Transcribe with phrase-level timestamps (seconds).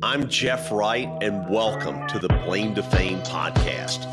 [0.00, 4.06] I'm Jeff Wright, and welcome to the Blame to Fame podcast.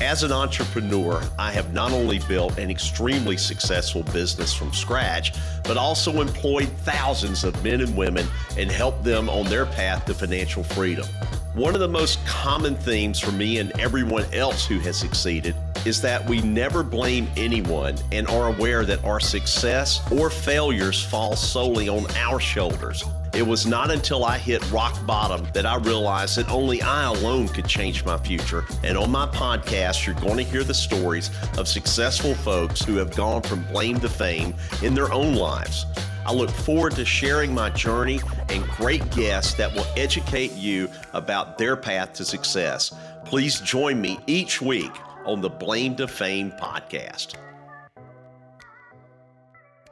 [0.00, 5.76] As an entrepreneur, I have not only built an extremely successful business from scratch, but
[5.76, 10.64] also employed thousands of men and women and helped them on their path to financial
[10.64, 11.06] freedom.
[11.52, 15.54] One of the most common themes for me and everyone else who has succeeded
[15.84, 21.34] is that we never blame anyone and are aware that our success or failures fall
[21.34, 23.04] solely on our shoulders.
[23.34, 27.48] It was not until I hit rock bottom that I realized that only I alone
[27.48, 28.64] could change my future.
[28.84, 33.16] And on my podcast, you're going to hear the stories of successful folks who have
[33.16, 35.86] gone from blame to fame in their own lives.
[36.26, 41.58] I look forward to sharing my journey and great guests that will educate you about
[41.58, 42.94] their path to success.
[43.24, 44.92] Please join me each week
[45.24, 47.34] on the Blame to Fame podcast.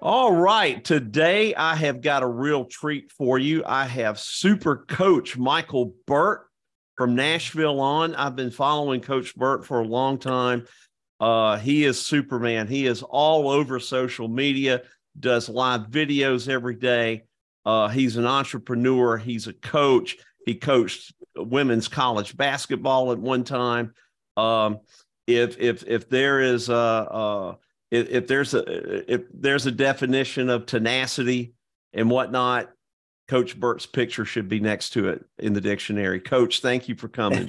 [0.03, 0.83] All right.
[0.83, 3.63] Today I have got a real treat for you.
[3.67, 6.47] I have super coach Micheal Burt
[6.97, 8.15] from Nashville on.
[8.15, 10.67] I've been following Coach Burt for a long time.
[11.21, 12.67] Uh, he is Superman.
[12.67, 14.83] He is all over social media,
[15.19, 17.25] does live videos every day.
[17.67, 19.19] Uh, he's an entrepreneur.
[19.19, 20.17] He's a coach.
[20.47, 23.93] He coached women's college basketball at one time.
[24.37, 24.81] Um,
[25.37, 27.59] if if if there is a, a
[27.91, 31.55] if, if, there's a if there's a definition of tenacity
[31.93, 32.71] and whatnot,
[33.29, 36.21] Coach Burt's picture should be next to it in the dictionary.
[36.21, 37.49] Coach, thank you for coming.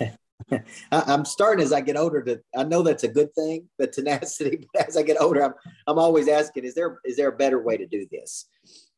[0.92, 4.68] I'm starting as I get older to I know that's a good thing, the tenacity,
[4.74, 5.54] but as I get older, I'm
[5.88, 8.48] I'm always asking, is there is there a better way to do this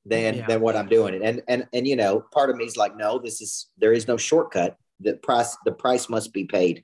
[0.06, 0.48] than yeah.
[0.48, 1.24] than what I'm doing?
[1.24, 4.08] And and and you know, part of me is like, no, this is there is
[4.08, 4.78] no shortcut.
[5.00, 6.84] The price the price must be paid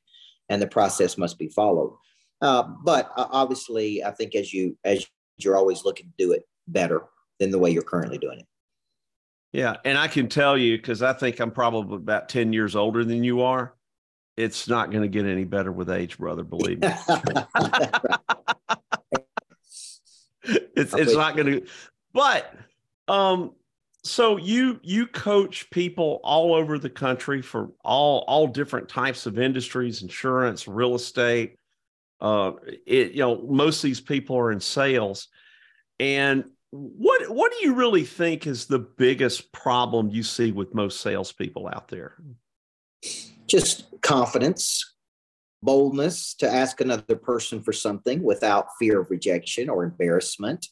[0.49, 1.95] and the process must be followed.
[2.41, 5.05] Uh, but uh, obviously, I think as you as
[5.37, 7.03] you're always looking to do it better
[7.39, 8.45] than the way you're currently doing it.
[9.51, 13.03] Yeah, and I can tell you because I think I'm probably about ten years older
[13.03, 13.73] than you are.
[14.37, 16.43] It's not going to get any better with age, brother.
[16.43, 16.87] Believe me.
[20.75, 21.65] it's it's not going to.
[22.13, 22.53] But
[23.07, 23.53] um,
[24.03, 29.37] so you you coach people all over the country for all all different types of
[29.37, 31.57] industries insurance real estate
[32.21, 32.51] uh
[32.85, 35.27] it you know most of these people are in sales.
[35.99, 41.01] And what what do you really think is the biggest problem you see with most
[41.01, 42.15] salespeople out there?
[43.47, 44.93] Just confidence
[45.61, 50.67] boldness to ask another person for something without fear of rejection or embarrassment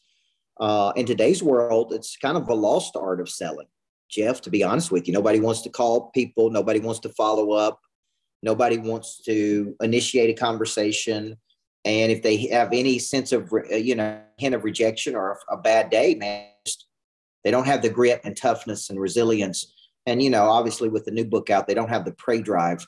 [0.60, 3.66] uh, in today's world, it's kind of a lost art of selling.
[4.10, 7.52] Jeff, to be honest with you, nobody wants to call people, nobody wants to follow
[7.52, 7.80] up,
[8.42, 11.36] nobody wants to initiate a conversation.
[11.84, 15.56] And if they have any sense of, uh, you know, hint of rejection or a,
[15.56, 16.46] bad day, man,
[17.44, 19.74] they don't have the grit and toughness and resilience.
[20.06, 22.86] And, you know, obviously with the new book out, they don't have the prey drive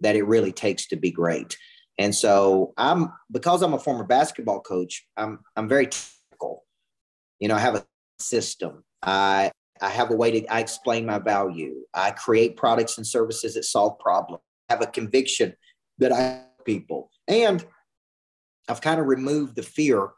[0.00, 1.56] that it really takes to be great.
[1.98, 6.17] And so I'm, because I'm a former basketball coach, I'm, I'm very technical
[7.38, 7.86] you know, I have a
[8.18, 8.84] system.
[9.02, 9.50] I
[9.80, 11.82] I have a way to I explain my value.
[11.94, 14.42] I create products and services that solve problems.
[14.68, 15.54] I have a conviction
[15.98, 17.10] that I help people.
[17.26, 17.64] And
[18.68, 20.10] I've kind of removed the fear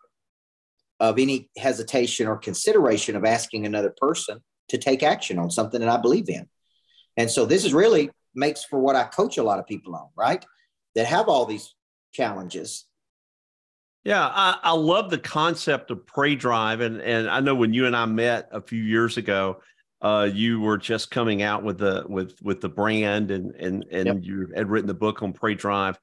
[0.98, 5.88] of any hesitation or consideration of asking another person to take action on something that
[5.88, 6.48] I believe in.
[7.16, 10.08] And so this is really makes for what I coach a lot of people on,
[10.16, 10.44] right?
[10.94, 11.74] That have all these
[12.12, 12.86] challenges
[14.04, 17.86] yeah, I, I, love the concept of prey drive, and and I know when you
[17.86, 19.60] and I met a few years ago,
[20.00, 24.06] uh, you were just coming out with the with with the brand, and and and
[24.06, 24.16] yep.
[24.22, 25.98] you had written the book on prey drive.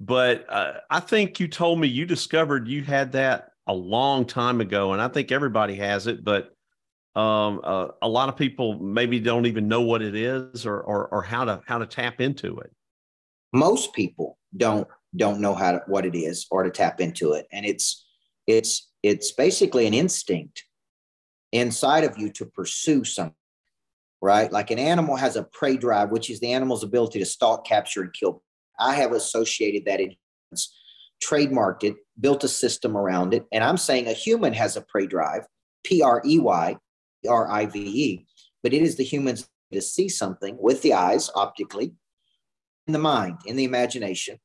[0.00, 4.60] But uh, I think you told me you discovered you had that a long time
[4.60, 6.52] ago, and I think everybody has it, but
[7.14, 11.06] um, uh, a lot of people maybe don't even know what it is or, or
[11.08, 12.72] or how to how to tap into it.
[13.52, 17.46] Most people don't don't know how to, what it is or to tap into it.
[17.52, 18.06] And it's
[18.46, 20.64] it's it's basically an instinct
[21.52, 23.34] inside of you to pursue something
[24.20, 24.50] right?
[24.50, 28.02] Like an animal has a prey drive which is the animal's ability to stalk capture
[28.02, 28.42] and kill.
[28.78, 30.14] I have associated that in
[31.22, 33.44] trademarked it built a system around it.
[33.52, 35.46] And i'm saying a human has a prey drive
[35.84, 36.76] p-r-e-y
[37.28, 38.26] r-i-v-e
[38.62, 41.92] but it is the human's to see something with the eyes optically
[42.86, 44.38] in the mind in the imagination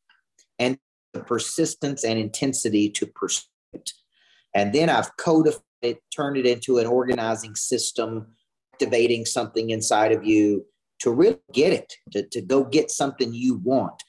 [0.60, 0.78] and
[1.14, 3.92] the persistence and intensity to pursue it.
[4.56, 8.28] And then I've codified it, turned it into an organizing system,
[8.74, 10.66] activating something inside of you
[11.00, 14.02] to really get it, to, to go get something you want.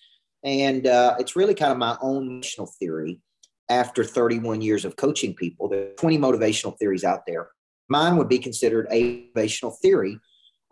[0.45, 3.21] And uh, it's really kind of my own motivational theory
[3.71, 5.69] after 31 years of coaching people.
[5.69, 7.49] There are 20 motivational theories out there.
[7.89, 10.19] Mine would be considered a motivational theory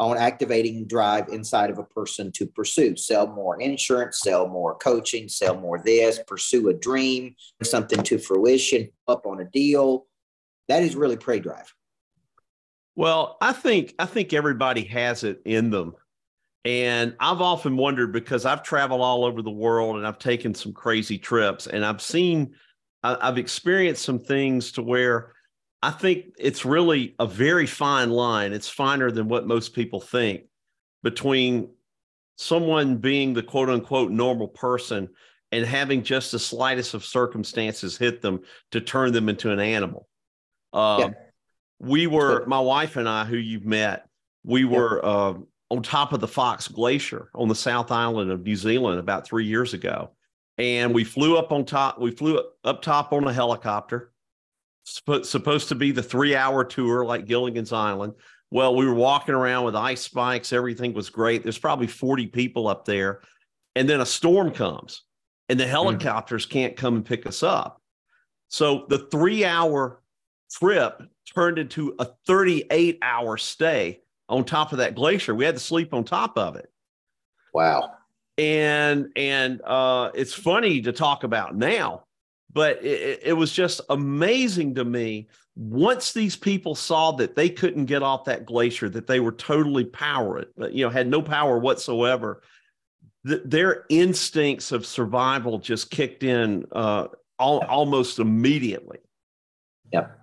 [0.02, 5.28] on activating drive inside of a person to pursue, sell more insurance, sell more coaching,
[5.28, 10.06] sell more this, pursue a dream, something to fruition, up on a deal.
[10.68, 11.72] That is really prey drive.
[12.96, 15.94] Well, I think I think everybody has it in them.
[16.64, 20.72] And I've often wondered because I've traveled all over the world and I've taken some
[20.72, 22.54] crazy trips and I've seen
[23.04, 25.32] I've experienced some things to where
[25.82, 28.52] I think it's really a very fine line.
[28.52, 30.44] It's finer than what most people think
[31.02, 31.70] between
[32.36, 35.08] someone being the quote unquote normal person
[35.50, 38.40] and having just the slightest of circumstances hit them
[38.70, 40.08] to turn them into an animal.
[40.72, 41.10] Uh, yeah.
[41.80, 44.06] We were, my wife and I, who you've met,
[44.44, 45.10] we were yeah.
[45.10, 45.34] uh,
[45.70, 49.46] on top of the Fox Glacier on the South Island of New Zealand about three
[49.46, 50.12] years ago.
[50.58, 54.11] And we flew up on top, we flew up top on a helicopter
[54.84, 58.14] supposed to be the three hour tour like Gilligan's Island.
[58.50, 60.52] Well, we were walking around with ice spikes.
[60.52, 61.42] Everything was great.
[61.42, 63.20] There's probably 40 people up there.
[63.74, 65.02] And then a storm comes
[65.48, 65.70] and the hmm.
[65.70, 66.52] helicopters mm-hmm.
[66.52, 67.80] can't come and pick us up.
[68.48, 70.02] So the three hour
[70.52, 71.02] trip
[71.34, 75.34] turned into a 38 hour stay on top of that glacier.
[75.34, 76.70] We had to sleep on top of it.
[77.54, 77.94] Wow.
[78.38, 82.04] And and uh, it's funny to talk about now
[82.52, 87.86] but it, it, was just amazing to me once these people saw that they couldn't
[87.86, 92.42] get off that glacier that they were totally powered you know had no power whatsoever
[93.26, 97.08] th- their instincts of survival just kicked in uh,
[97.38, 98.98] al- almost immediately.
[99.92, 100.18] Yep.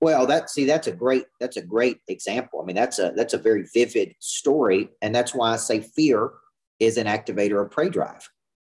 [0.00, 2.60] Well that see that's a great that's a great example.
[2.62, 6.30] I mean that's a that's a very vivid story and that's why i say fear
[6.78, 8.26] is an activator of prey drive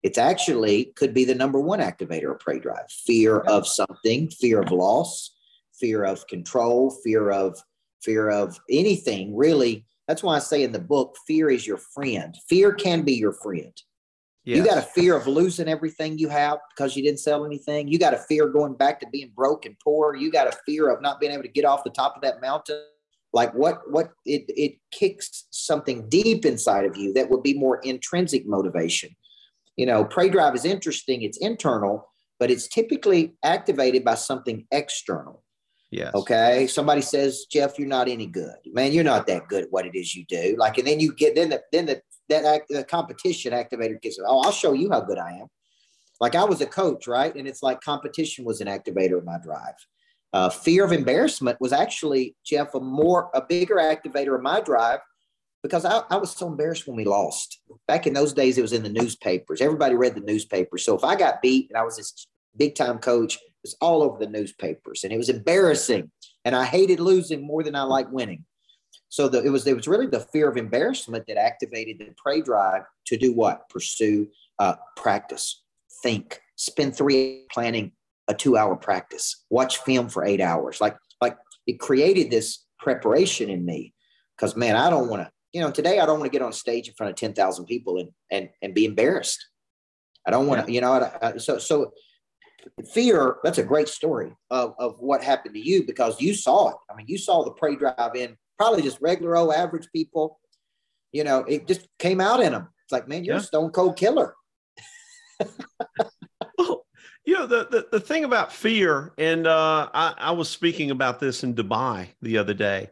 [0.04, 2.88] it's actually could be the number one activator of prey drive.
[3.06, 5.32] Fear of something fear of loss
[5.80, 7.58] fear of control fear of
[8.02, 9.84] fear of anything really.
[10.06, 12.36] That's why i say in the book fear is your friend.
[12.48, 13.72] Fear can be your friend.
[14.44, 14.58] Yes.
[14.58, 17.88] you got a fear of losing everything you have because you didn't sell anything.
[17.88, 20.14] You got a fear going back to being broke and poor.
[20.14, 22.42] You got a fear of not being able to get off the top of that
[22.42, 22.82] mountain.
[23.32, 27.78] Like what what it it kicks something deep inside of you that would be more
[27.78, 29.16] intrinsic motivation
[29.76, 35.42] you know, prey drive is interesting, it's internal, but it's typically activated by something external.
[35.90, 36.12] Yes.
[36.14, 36.66] Okay.
[36.66, 38.56] Somebody says, Jeff, you're not any good.
[38.66, 40.56] Man, you're not that good at what it is you do.
[40.58, 44.18] Like, and then you get then the then the that act, the competition activator gets,
[44.24, 45.46] oh, I'll show you how good I am.
[46.20, 47.34] Like I was a coach, right?
[47.34, 49.74] And it's like competition was an activator of my drive.
[50.32, 54.98] Uh, fear of embarrassment was actually Jeff a more a bigger activator of my drive
[55.64, 57.60] because I, I, was so embarrassed when we lost.
[57.88, 59.62] Back in those days, it was in the newspapers.
[59.62, 60.84] Everybody read the newspapers.
[60.84, 64.02] So if I got beat and I was this big time coach, it was all
[64.02, 66.10] over the newspapers and it was embarrassing.
[66.44, 68.44] And I hated losing more than I liked winning.
[69.08, 72.42] So the, it was it was really the fear of embarrassment that activated the prey
[72.42, 73.66] drive to do what?
[73.70, 74.28] Pursue,
[74.58, 75.62] uh, practice,
[76.02, 77.92] think, spend three planning
[78.28, 80.78] a two hour practice, watch film for eight hours.
[80.78, 83.94] Like like it created this preparation in me
[84.36, 86.52] because man, I don't want to you know, today I don't want to get on
[86.52, 89.46] stage in front of 10,000 people and, and, and be embarrassed.
[90.26, 90.74] I don't want to, yeah.
[90.74, 91.92] you know, I, so, so
[92.92, 96.76] fear, that's a great story of, of what happened to you because you saw it.
[96.90, 100.40] I mean, you saw the prey drive in probably just regular old average people,
[101.12, 102.68] you know, it just came out in them.
[102.84, 103.40] It's like, man, you're yeah.
[103.40, 104.34] a stone cold killer.
[106.58, 106.84] well,
[107.24, 111.20] you know, the, the, the thing about fear, and uh, I, I was speaking about
[111.20, 112.90] this in Dubai the other day,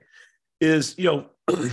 [0.61, 1.27] is, you know,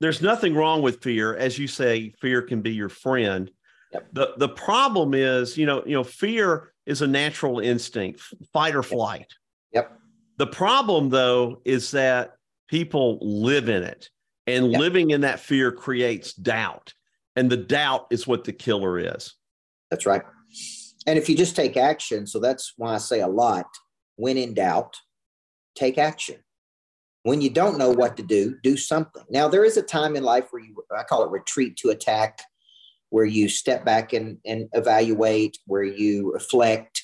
[0.00, 1.36] there's nothing wrong with fear.
[1.36, 3.50] As you say, fear can be your friend.
[3.92, 4.08] Yep.
[4.12, 8.82] The the problem is, you know, you know, fear is a natural instinct, fight or
[8.82, 9.32] flight.
[9.72, 9.92] Yep.
[10.38, 12.36] The problem though is that
[12.68, 14.08] people live in it.
[14.46, 14.80] And yep.
[14.80, 16.94] living in that fear creates doubt.
[17.36, 19.34] And the doubt is what the killer is.
[19.90, 20.22] That's right.
[21.06, 23.66] And if you just take action, so that's why I say a lot
[24.16, 24.96] when in doubt,
[25.74, 26.36] take action.
[27.22, 29.24] When you don't know what to do, do something.
[29.28, 32.40] Now, there is a time in life where you, I call it retreat to attack,
[33.10, 37.02] where you step back and, and evaluate, where you reflect.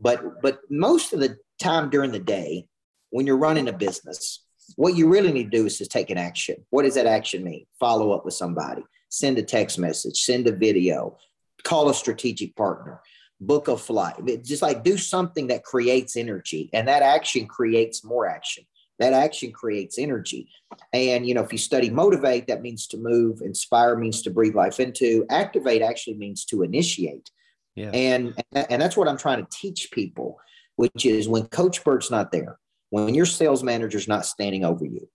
[0.00, 2.68] But, but most of the time during the day,
[3.10, 4.44] when you're running a business,
[4.76, 6.64] what you really need to do is just take an action.
[6.70, 7.66] What does that action mean?
[7.80, 11.16] Follow up with somebody, send a text message, send a video,
[11.64, 13.00] call a strategic partner,
[13.40, 14.16] book a flight.
[14.44, 18.64] Just like do something that creates energy, and that action creates more action
[18.98, 20.48] that action creates energy
[20.92, 24.54] and you know if you study motivate that means to move inspire means to breathe
[24.54, 27.30] life into activate actually means to initiate
[27.74, 27.90] yeah.
[27.92, 30.38] and and that's what i'm trying to teach people
[30.76, 32.58] which is when coach burt's not there
[32.90, 35.08] when your sales manager's not standing over you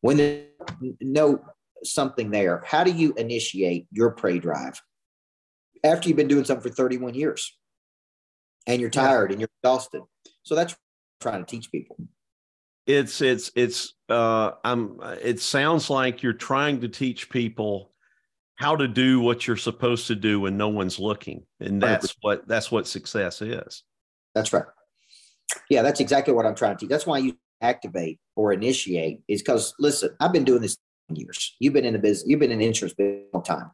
[0.00, 0.44] when there's
[1.00, 1.40] no
[1.86, 4.80] something there, how do you initiate your prey drive
[5.82, 7.56] after you've been doing something for 31 years
[8.66, 10.02] and you're tired and you're exhausted?
[10.42, 11.96] So that's what I'm trying to teach people.
[12.86, 17.92] It's it's it's uh I'm it sounds like you're trying to teach people
[18.56, 21.44] how to do what you're supposed to do when no one's looking.
[21.60, 23.82] And that's what that's what success is.
[24.34, 24.64] That's right.
[25.70, 26.90] Yeah, that's exactly what I'm trying to teach.
[26.90, 30.76] That's why you activate or initiate is because listen, I've been doing this
[31.12, 31.56] years.
[31.58, 33.70] You've been in the business, you've been in insurance business a long time,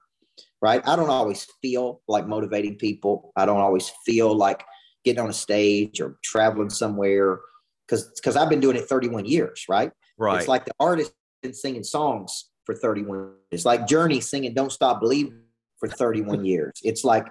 [0.61, 0.87] right?
[0.87, 3.33] I don't always feel like motivating people.
[3.37, 4.65] I don't always feel like
[5.05, 7.41] getting on a stage or traveling somewhere
[7.91, 9.91] because because I've been doing it 31 years, right?
[10.17, 10.39] Right.
[10.39, 13.33] It's like the artist been singing songs for 31.
[13.51, 15.41] It's like Journey singing "Don't Stop Believing"
[15.79, 16.75] for 31 years.
[16.83, 17.27] It's like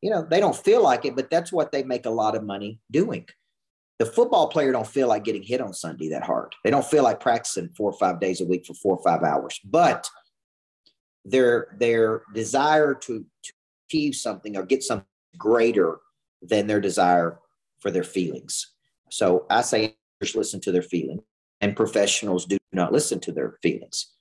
[0.00, 2.44] you know they don't feel like it, but that's what they make a lot of
[2.44, 3.26] money doing
[3.98, 6.54] the football player don't feel like getting hit on Sunday that hard.
[6.64, 9.22] They don't feel like practicing four or five days a week for four or five
[9.22, 9.60] hours.
[9.64, 10.08] But
[11.24, 13.52] their their desire to, to
[13.88, 15.06] achieve something or get something
[15.38, 15.98] greater
[16.42, 17.38] than their desire
[17.78, 18.72] for their feelings.
[19.10, 19.96] So I say
[20.34, 21.22] listen to their feelings,
[21.60, 24.12] and professionals do not listen to their feelings.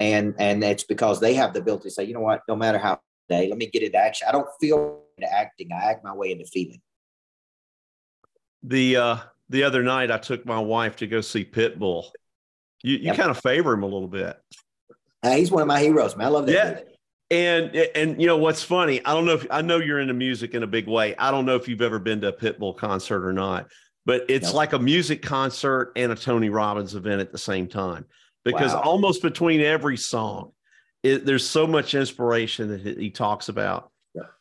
[0.00, 2.78] And and it's because they have the ability to say, you know what, no matter
[2.78, 4.26] how day, let me get into action.
[4.28, 5.70] I don't feel into acting.
[5.72, 6.80] I act my way into feeling
[8.62, 9.16] the uh
[9.48, 12.04] the other night I took my wife to go see Pitbull.
[12.82, 13.16] You you yep.
[13.16, 14.36] kind of favor him a little bit.
[15.22, 16.26] Uh, he's one of my heroes, man.
[16.26, 16.86] I love that.
[17.30, 17.36] Yeah.
[17.36, 19.04] And and you know what's funny?
[19.04, 21.14] I don't know if I know you're into music in a big way.
[21.16, 23.68] I don't know if you've ever been to a Pitbull concert or not,
[24.04, 24.54] but it's nope.
[24.54, 28.04] like a music concert and a Tony Robbins event at the same time
[28.44, 28.82] because wow.
[28.82, 30.52] almost between every song,
[31.02, 33.90] it, there's so much inspiration that he talks about,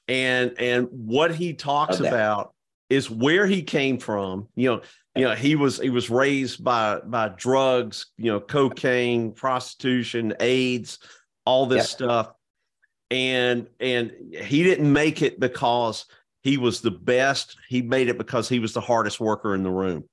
[0.08, 2.54] and and what he talks about
[2.90, 4.48] is where he came from.
[4.56, 4.82] You know,
[5.16, 11.00] you know, he was he was raised by by drugs, you know, cocaine, prostitution, AIDS,
[11.46, 12.32] all this stuff.
[13.10, 16.06] And and he didn't make it because
[16.42, 17.58] he was the best.
[17.70, 20.06] He made it because he was the hardest worker in the room.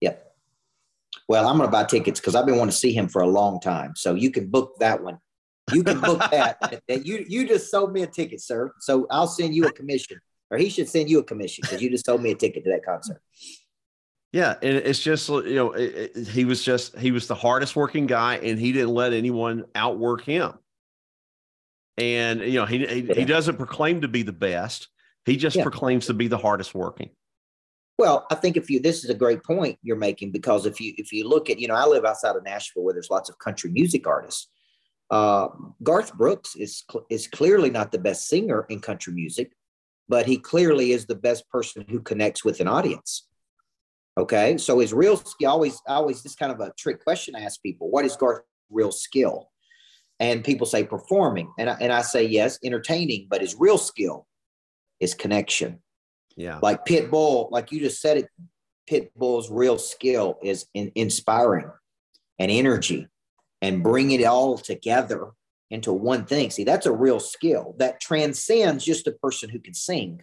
[0.00, 0.32] Yep.
[1.28, 3.28] Well, I'm going to buy tickets because I've been wanting to see him for a
[3.28, 3.94] long time.
[3.96, 5.18] So you can book that one.
[5.72, 6.80] You can book that.
[6.88, 8.72] you you just sold me a ticket, sir.
[8.80, 11.90] So I'll send you a commission or he should send you a commission because you
[11.90, 13.20] just sold me a ticket to that concert.
[14.32, 17.76] Yeah, and it's just you know it, it, he was just he was the hardest
[17.76, 20.54] working guy, and he didn't let anyone outwork him.
[21.96, 23.14] And you know he he, yeah.
[23.14, 24.88] he doesn't proclaim to be the best;
[25.26, 25.62] he just yeah.
[25.62, 27.10] proclaims to be the hardest working.
[27.96, 30.94] Well, I think if you this is a great point you're making because if you
[30.96, 33.38] if you look at you know I live outside of Nashville where there's lots of
[33.38, 34.48] country music artists.
[35.10, 35.48] Uh,
[35.82, 39.52] Garth Brooks is is clearly not the best singer in country music,
[40.08, 43.28] but he clearly is the best person who connects with an audience.
[44.16, 47.62] Okay, so his real skill always, always this kind of a trick question I ask
[47.62, 49.50] people: What is Garth's real skill?
[50.20, 54.26] And people say performing, and I, and I say yes, entertaining, but his real skill
[55.00, 55.80] is connection.
[56.36, 58.28] Yeah, like Pitbull, like you just said it.
[58.90, 61.70] Pitbull's real skill is in inspiring
[62.38, 63.08] and energy
[63.62, 65.30] and bring it all together
[65.70, 66.50] into one thing.
[66.50, 70.22] See, that's a real skill that transcends just a person who can sing.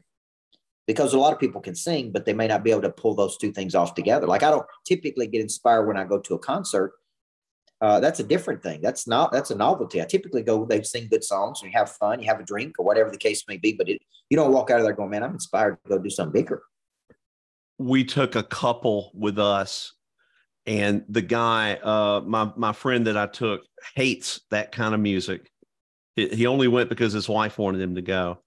[0.88, 3.16] Because a lot of people can sing, but they may not be able to pull
[3.16, 4.28] those two things off together.
[4.28, 6.94] Like I don't typically get inspired when I go to a concert.
[7.82, 8.80] Uh, that's a different thing.
[8.82, 10.02] That's not that's a novelty.
[10.02, 12.76] I typically go, they sing good songs, and you have fun, you have a drink,
[12.78, 13.74] or whatever the case may be.
[13.74, 16.10] But it, you don't walk out of there going, "Man, I'm inspired to go do
[16.10, 16.62] something bigger."
[17.80, 19.94] We took a couple with us
[20.66, 23.62] and the guy uh my my friend that i took
[23.96, 25.50] hates that kind of music
[26.16, 28.38] he, only went because his wife wanted him to go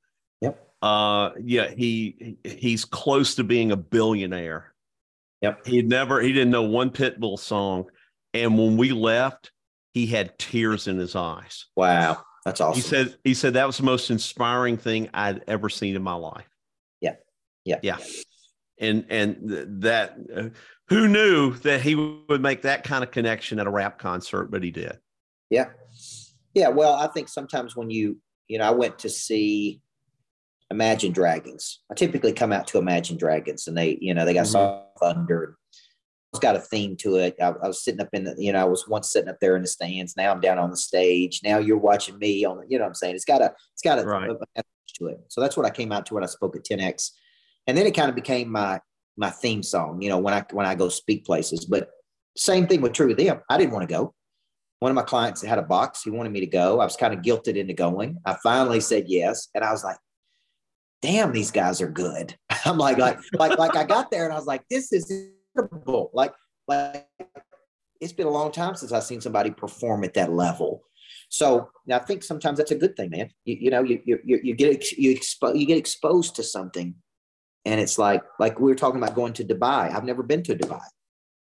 [0.40, 4.74] yep uh yeah he he's close to being a billionaire
[5.40, 7.86] yep he never he didn't know one pitbull song
[8.34, 9.50] and when we left
[9.94, 13.78] he had tears in his eyes wow that's awesome he said he said that was
[13.78, 16.48] the most inspiring thing i'd ever seen in my life
[17.00, 17.14] yeah
[17.64, 17.98] yeah yeah
[18.78, 19.36] and and
[19.82, 20.48] that uh,
[20.88, 24.62] who knew that he would make that kind of connection at a rap concert, but
[24.62, 24.98] he did.
[25.50, 25.70] Yeah.
[26.52, 26.68] Yeah.
[26.68, 29.80] Well, I think sometimes when you, you know, I went to see
[30.70, 31.80] Imagine Dragons.
[31.90, 34.98] I typically come out to Imagine Dragons and they, you know, they got mm-hmm.
[35.00, 35.56] thunder.
[36.34, 37.36] It's got a theme to it.
[37.40, 39.54] I, I, was sitting up in the, you know, I was once sitting up there
[39.54, 40.16] in the stands.
[40.16, 41.40] Now I'm down on the stage.
[41.44, 43.14] Now you're watching me on, you know what I'm saying?
[43.14, 44.28] It's got a, it's got a, right.
[44.28, 44.62] a, a
[44.98, 45.20] to it.
[45.28, 47.10] So that's what I came out to when I spoke at 10X.
[47.68, 48.80] And then it kind of became my,
[49.16, 51.66] my theme song, you know, when I when I go speak places.
[51.66, 51.88] But
[52.36, 53.40] same thing with True with them.
[53.48, 54.12] I didn't want to go.
[54.80, 56.02] One of my clients had a box.
[56.02, 56.80] He wanted me to go.
[56.80, 58.18] I was kind of guilted into going.
[58.26, 59.48] I finally said yes.
[59.54, 59.96] And I was like,
[61.00, 62.36] damn, these guys are good.
[62.64, 66.10] I'm like, like, like, like I got there and I was like, this is incredible.
[66.12, 66.34] Like,
[66.68, 67.06] like
[68.00, 70.82] it's been a long time since I've seen somebody perform at that level.
[71.28, 73.30] So I think sometimes that's a good thing, man.
[73.44, 76.94] You, you know, you, you, you get you expo- you get exposed to something,
[77.64, 79.92] and it's like like we were talking about going to Dubai.
[79.92, 80.82] I've never been to Dubai.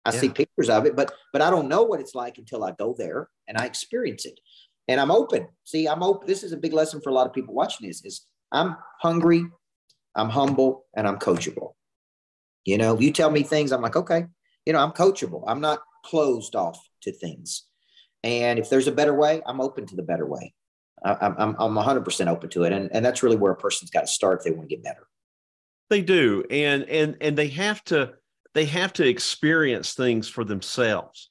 [0.06, 0.20] I yeah.
[0.20, 2.96] see pictures of it, but but I don't know what it's like until I go
[2.98, 4.40] there and I experience it.
[4.88, 5.48] And I'm open.
[5.64, 6.28] See, I'm open.
[6.28, 8.04] This is a big lesson for a lot of people watching this.
[8.04, 9.46] Is I'm hungry,
[10.16, 11.74] I'm humble, and I'm coachable.
[12.66, 14.26] You know, you tell me things, I'm like, okay.
[14.66, 15.44] You know, I'm coachable.
[15.48, 17.64] I'm not closed off to things.
[18.24, 20.54] And if there's a better way, I'm open to the better way.
[21.04, 22.72] I'm, I'm, I'm 100% open to it.
[22.72, 24.84] And, and that's really where a person's got to start if they want to get
[24.84, 25.08] better.
[25.90, 26.46] They do.
[26.50, 28.14] And, and, and they have to,
[28.54, 31.30] they have to experience things for themselves.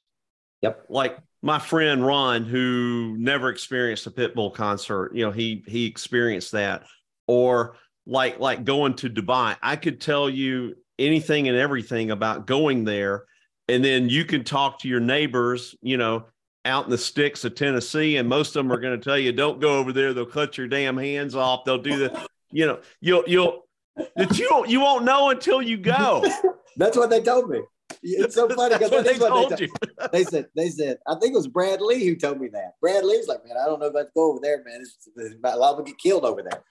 [0.61, 0.85] Yep.
[0.89, 6.51] Like my friend Ron, who never experienced a Pitbull concert, you know, he, he experienced
[6.51, 6.83] that
[7.25, 9.57] or like, like going to Dubai.
[9.61, 13.25] I could tell you anything and everything about going there
[13.67, 16.25] and then you can talk to your neighbors, you know,
[16.65, 19.31] out in the sticks of Tennessee, and most of them are going to tell you,
[19.31, 21.65] "Don't go over there; they'll cut your damn hands off.
[21.65, 23.67] They'll do the, you know, you'll you'll
[24.15, 26.23] that you won't you won't know until you go."
[26.77, 27.61] That's what they told me.
[28.23, 29.69] It's so funny because they, told they,
[30.11, 32.73] they said they said I think it was Brad Lea who told me that.
[32.81, 34.81] Brad Lea's like, man, I don't know if I go over there, man.
[34.81, 36.63] It's, it's, a lot of get killed over there.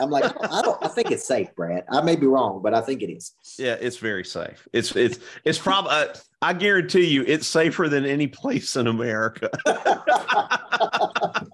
[0.00, 0.84] I'm like, I don't.
[0.84, 1.84] I think it's safe, Brad.
[1.90, 3.32] I may be wrong, but I think it is.
[3.58, 4.66] Yeah, it's very safe.
[4.72, 5.92] It's it's it's probably.
[5.92, 6.08] Uh,
[6.42, 9.50] I guarantee you, it's safer than any place in America.
[9.66, 11.44] I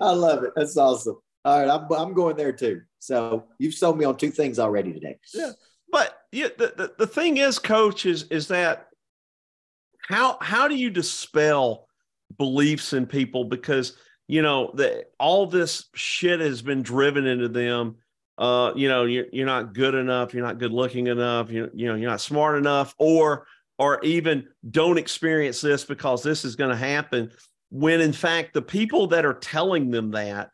[0.00, 0.52] love it.
[0.56, 1.18] That's awesome.
[1.44, 2.82] All right, I'm I'm going there too.
[2.98, 5.18] So you've sold me on two things already today.
[5.34, 5.52] Yeah.
[5.90, 8.88] But yeah, the, the, the thing is, coach, is is that
[10.08, 11.86] how how do you dispel
[12.38, 13.44] beliefs in people?
[13.44, 13.96] Because
[14.28, 17.96] you know that all this shit has been driven into them.
[18.38, 21.86] Uh you know you're, you're not good enough you're not good looking enough you, you
[21.86, 23.46] know you're not smart enough or
[23.78, 27.30] or even don't experience this because this is going to happen.
[27.68, 30.48] When in fact the people that are telling them that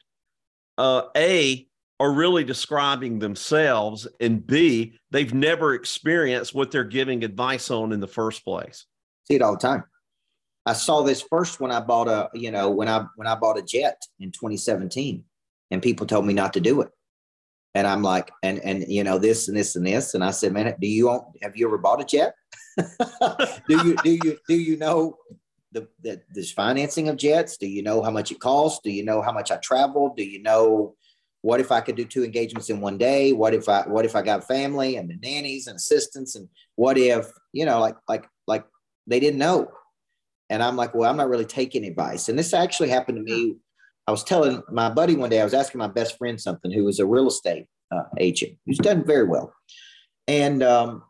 [0.77, 1.68] uh a
[2.01, 8.01] are really describing themselves, and B, they've never experienced what they're giving advice on in
[8.01, 8.87] the first place.
[9.25, 9.85] See it all the time.
[10.65, 13.59] I saw this first when I bought a, you know, when I when I bought
[13.59, 15.25] a jet in 2017,
[15.71, 16.91] and people told me not to do it.
[17.75, 20.15] And I'm like, and and you know, this and this and this.
[20.15, 22.35] And I said, man, do you own, have you ever bought a jet?
[22.79, 25.17] do you do you do you know
[25.73, 27.57] the, the this financing of jets?
[27.57, 28.81] Do you know how much it costs?
[28.85, 30.15] Do you know how much I travel?
[30.17, 30.97] Do you know
[31.43, 33.33] what if I could do two engagements in one day?
[33.33, 36.35] What if I what if I got family and the nannies and assistants?
[36.35, 38.65] And what if, you know, like like like
[39.07, 39.69] they didn't know.
[40.51, 42.29] And I'm like, well, I'm not really taking advice.
[42.29, 43.57] And this actually happened to me.
[44.07, 46.85] I was telling my buddy one day, I was asking my best friend something who
[46.85, 49.53] was a real estate uh, agent who's done very well.
[50.27, 51.03] And um,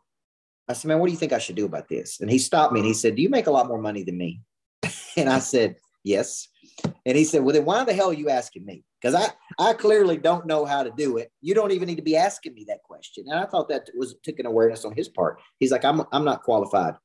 [0.67, 2.19] I said, man, what do you think I should do about this?
[2.19, 4.17] And he stopped me and he said, do you make a lot more money than
[4.17, 4.41] me?
[5.17, 6.49] and I said, yes.
[7.05, 8.83] And he said, well, then why the hell are you asking me?
[9.01, 9.29] Because I,
[9.63, 11.31] I clearly don't know how to do it.
[11.41, 13.25] You don't even need to be asking me that question.
[13.27, 15.39] And I thought that was took an awareness on his part.
[15.59, 16.95] He's like, I'm, I'm not qualified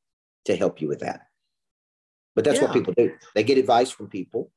[0.46, 1.20] to help you with that.
[2.34, 2.64] But that's yeah.
[2.64, 3.12] what people do.
[3.34, 4.50] They get advice from people,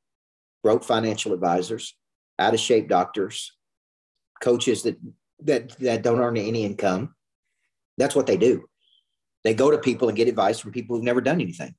[0.64, 1.94] broke financial advisors,
[2.38, 3.52] out of shape doctors,
[4.40, 4.96] coaches that,
[5.44, 7.14] that, that don't earn any income.
[7.98, 8.64] That's what they do.
[9.44, 11.74] They go to people and get advice from people who've never done anything.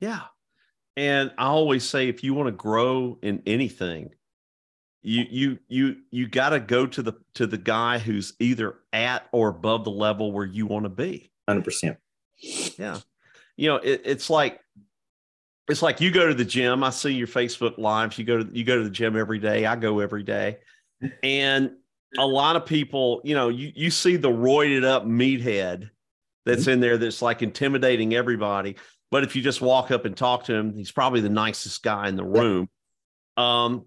[0.00, 0.20] Yeah.
[0.96, 4.10] And I always say, if you want to grow in anything,
[5.06, 9.28] you you you you got to go to the to the guy who's either at
[9.30, 11.96] or above the level where you want to be 100%
[12.76, 12.98] yeah.
[13.56, 14.60] You know it, it's like
[15.68, 16.84] it's like you go to the gym.
[16.84, 18.18] I see your facebook lives.
[18.18, 19.64] You go to you go to the gym every day.
[19.64, 20.58] I go every day.
[21.22, 21.72] And
[22.18, 25.90] a lot of people you know you you see the roided up meathead
[26.44, 26.70] that's mm-hmm.
[26.70, 28.76] in there that's like intimidating everybody.
[29.12, 32.08] But if you just walk up and talk to him he's probably the nicest guy
[32.08, 32.68] in the room.
[33.36, 33.86] Um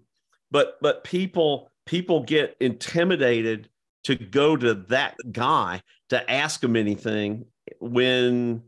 [0.50, 3.68] but but people people get intimidated
[4.04, 7.44] to go to that guy to ask him anything
[7.80, 8.62] when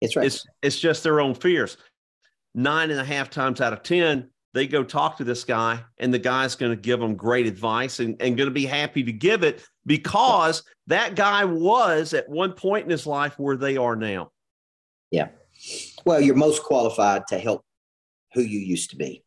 [0.00, 0.26] it's right.
[0.26, 1.76] It's it's just their own fears.
[2.54, 6.12] Nine and a half times out of ten, they go talk to this guy, and
[6.12, 9.12] the guy's going to give them great advice and, and going to be happy to
[9.12, 13.96] give it because that guy was at one point in his life where they are
[13.96, 14.30] now.
[15.10, 15.28] Yeah.
[16.04, 17.64] Well, you're most qualified to help
[18.32, 19.22] who you used to be.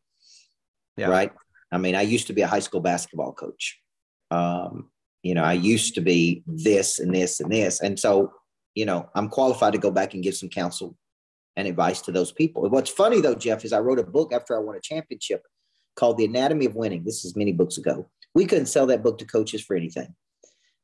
[0.97, 1.07] Yeah.
[1.07, 1.31] Right.
[1.71, 3.79] I mean, I used to be a high school basketball coach.
[4.31, 4.89] Um,
[5.23, 7.81] you know, I used to be this and this and this.
[7.81, 8.31] And so,
[8.75, 10.95] you know, I'm qualified to go back and give some counsel
[11.55, 12.67] and advice to those people.
[12.69, 15.43] What's funny though, Jeff, is I wrote a book after I won a championship
[15.95, 17.03] called The Anatomy of Winning.
[17.03, 18.09] This is many books ago.
[18.33, 20.15] We couldn't sell that book to coaches for anything.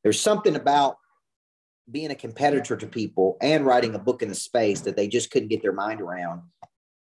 [0.02, 0.96] There's something about
[1.90, 5.30] being a competitor to people and writing a book in the space that they just
[5.30, 6.42] couldn't get their mind around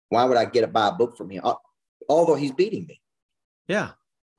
[0.08, 1.42] Why would I get to buy a book from him?
[2.08, 2.99] Although he's beating me.
[3.70, 3.90] Yeah.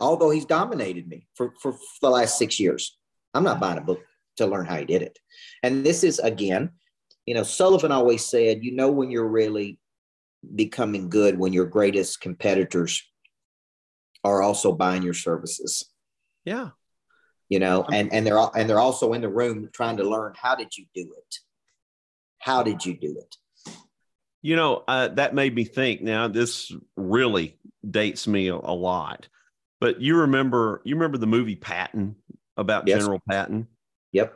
[0.01, 2.97] Although he's dominated me for, for the last six years.
[3.33, 4.01] I'm not buying a book
[4.37, 5.17] to learn how he did it.
[5.63, 6.71] And this is again,
[7.25, 9.79] you know, Sullivan always said, you know, when you're really
[10.55, 13.01] becoming good, when your greatest competitors
[14.25, 15.89] are also buying your services.
[16.43, 16.71] Yeah.
[17.47, 20.33] You know, and and they're all and they're also in the room trying to learn
[20.35, 21.35] how did you do it?
[22.39, 23.37] How did you do it?
[24.41, 26.01] You know, uh, that made me think.
[26.01, 29.27] Now, this really dates me a, a, lot.
[29.79, 32.15] But you remember, you remember the movie Patton
[32.57, 32.99] about yes.
[32.99, 33.67] General Patton?
[34.13, 34.33] Yep.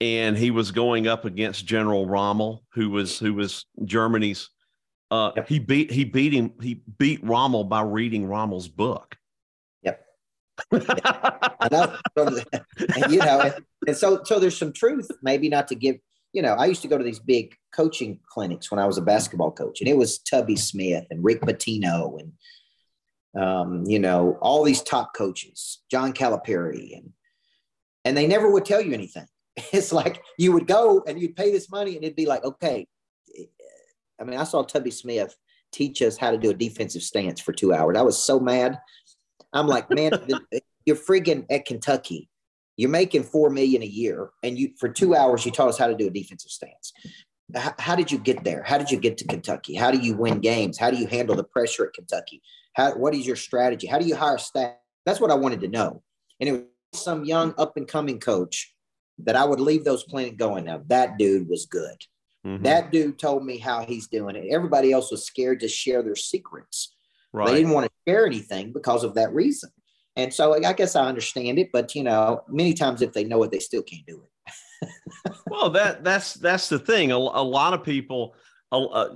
[0.00, 4.48] And he was going up against General Rommel, who was who was Germany's.
[5.10, 5.48] Uh, yep.
[5.48, 6.52] He beat he beat him.
[6.62, 9.16] He beat Rommel by reading Rommel's book.
[9.82, 10.02] Yep.
[10.72, 13.54] I and, you know, and,
[13.86, 15.10] and so so there's some truth.
[15.22, 15.96] Maybe not to give
[16.32, 19.02] you know, I used to go to these big coaching clinics when I was a
[19.02, 22.32] basketball coach, and it was Tubby Smith and Rick Pitino and
[23.42, 27.10] um, you know all these top coaches, John Calipari, and
[28.04, 29.26] and they never would tell you anything.
[29.72, 32.86] It's like you would go and you'd pay this money, and it'd be like, okay.
[34.20, 35.34] I mean, I saw Tubby Smith
[35.72, 37.96] teach us how to do a defensive stance for two hours.
[37.96, 38.78] I was so mad.
[39.52, 40.12] I'm like, man,
[40.84, 42.30] you're friggin' at Kentucky
[42.80, 45.86] you're making four million a year, and you for two hours you taught us how
[45.86, 46.94] to do a defensive stance.
[47.54, 48.62] How, how did you get there?
[48.62, 49.74] How did you get to Kentucky?
[49.74, 50.78] How do you win games?
[50.78, 52.42] How do you handle the pressure at Kentucky?
[52.74, 53.86] How, what is your strategy?
[53.86, 54.74] How do you hire staff?
[55.06, 56.02] That's what I wanted to know.
[56.40, 56.62] And it was
[57.00, 58.74] some young up and coming coach
[59.18, 60.64] that I would leave those clinics going.
[60.64, 62.04] Now that dude was good.
[62.46, 62.64] Mm-hmm.
[62.64, 64.48] That dude told me how he's doing it.
[64.50, 66.94] Everybody else was scared to share their secrets.
[67.32, 67.48] Right.
[67.48, 69.70] They didn't want to share anything because of that reason.
[70.16, 73.42] And so I guess I understand it, but you know, many times if they know
[73.42, 74.29] it, they still can't do it.
[75.46, 77.12] Well, that that's that's the thing.
[77.12, 78.34] A, a lot of people,
[78.72, 79.08] uh,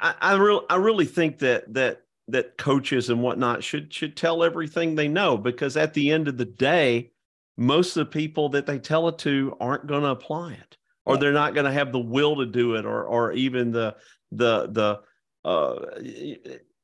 [0.00, 4.42] I, I really I really think that that that coaches and whatnot should should tell
[4.42, 7.10] everything they know because at the end of the day,
[7.56, 11.16] most of the people that they tell it to aren't going to apply it, or
[11.16, 13.96] they're not going to have the will to do it, or or even the
[14.32, 15.00] the the
[15.48, 15.76] uh,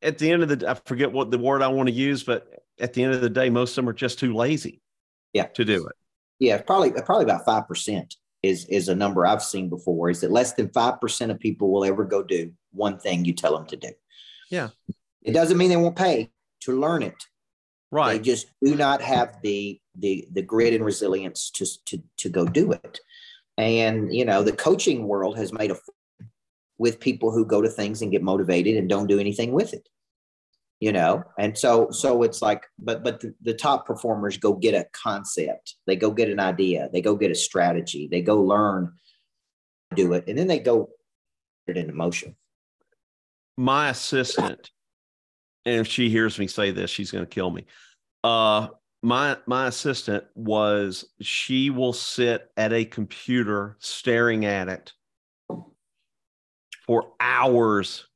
[0.02, 2.48] at the end of the I forget what the word I want to use, but
[2.80, 4.80] at the end of the day, most of them are just too lazy.
[5.32, 5.46] Yeah.
[5.46, 5.96] To do it.
[6.38, 10.10] Yeah, probably probably about five percent is is a number I've seen before.
[10.10, 13.32] Is that less than five percent of people will ever go do one thing you
[13.32, 13.90] tell them to do.
[14.50, 14.68] Yeah.
[15.22, 17.26] It doesn't mean they won't pay to learn it.
[17.90, 18.14] Right.
[18.14, 22.46] They just do not have the the the grit and resilience to to to go
[22.46, 23.00] do it.
[23.56, 25.76] And you know, the coaching world has made a
[26.76, 29.88] with people who go to things and get motivated and don't do anything with it
[30.84, 31.24] you know?
[31.38, 35.76] And so so it's like but but the, the, top performers go get a concept.
[35.86, 36.90] They go get an idea.
[36.92, 38.06] They go get a strategy.
[38.06, 38.92] They go learn
[39.94, 40.90] do it and then they go
[41.66, 42.36] put it into motion.
[43.56, 44.70] My assistant
[45.64, 47.64] and if she hears me say this she's going to kill me.
[48.22, 48.68] Uh
[49.02, 54.92] my my assistant was she will sit at a computer staring at it
[56.86, 58.06] for hours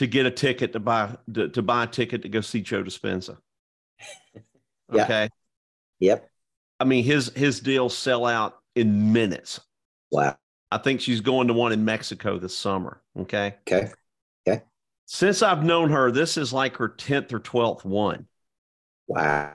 [0.00, 2.82] to get a ticket to buy to, to buy a ticket to go see Joe
[2.82, 3.36] Dispenza.
[4.34, 5.04] yeah.
[5.04, 5.28] Okay.
[5.98, 6.26] Yep.
[6.80, 9.60] I mean, his his deals sell out in minutes.
[10.10, 10.38] Wow.
[10.70, 13.02] I think she's going to one in Mexico this summer.
[13.18, 13.56] Okay.
[13.68, 13.90] Okay.
[14.48, 14.62] Okay.
[15.04, 18.26] Since I've known her, this is like her 10th or 12th one.
[19.06, 19.52] Wow.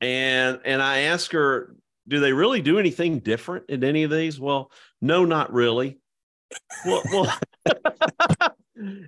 [0.00, 1.76] And and I asked her,
[2.08, 4.40] do they really do anything different in any of these?
[4.40, 6.00] Well, no, not really.
[6.84, 7.38] Well, well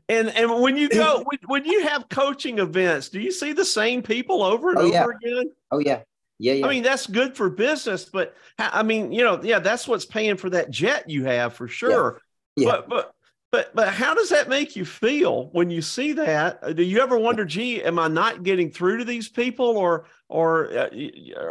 [0.09, 3.65] and and when you go when, when, you have coaching events, do you see the
[3.65, 5.31] same people over and oh, over yeah.
[5.31, 5.51] again?
[5.71, 6.03] Oh yeah.
[6.39, 6.67] Yeah, yeah.
[6.67, 10.37] I mean, that's good for business, but I mean, you know, yeah, that's what's paying
[10.37, 12.21] for that jet you have for sure.
[12.57, 12.67] Yeah.
[12.67, 12.73] yeah.
[12.73, 13.15] But but
[13.53, 16.59] but but how does that make you feel when you see that?
[16.63, 20.07] Uh, do you ever wonder, gee, am I not getting through to these people, or
[20.29, 20.89] or uh,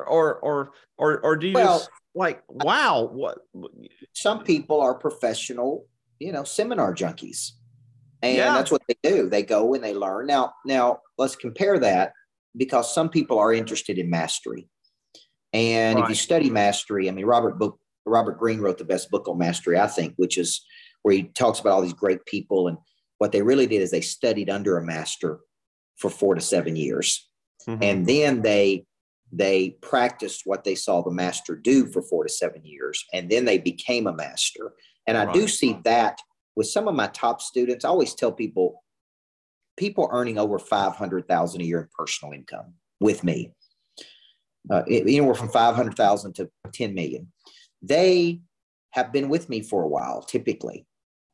[0.07, 3.37] or or or or do you well, just like, wow, what?
[4.11, 5.87] Some people are professional,
[6.19, 7.51] you know, seminar junkies
[8.21, 8.53] and yeah.
[8.53, 12.13] that's what they do they go and they learn now now let's compare that
[12.57, 14.67] because some people are interested in mastery
[15.53, 16.03] and right.
[16.03, 19.37] if you study mastery i mean robert book robert greene wrote the best book on
[19.37, 20.63] mastery i think which is
[21.03, 22.77] where he talks about all these great people and
[23.17, 25.39] what they really did is they studied under a master
[25.97, 27.29] for four to seven years
[27.67, 27.81] mm-hmm.
[27.81, 28.85] and then they
[29.33, 33.45] they practiced what they saw the master do for four to seven years and then
[33.45, 34.73] they became a master
[35.07, 35.33] and i right.
[35.33, 36.17] do see that
[36.55, 38.83] with some of my top students, I always tell people,
[39.77, 43.53] people earning over 500,000 a year in personal income with me,
[44.69, 47.31] uh, anywhere from 500,000 to 10 million.
[47.81, 48.41] They
[48.91, 50.85] have been with me for a while, typically.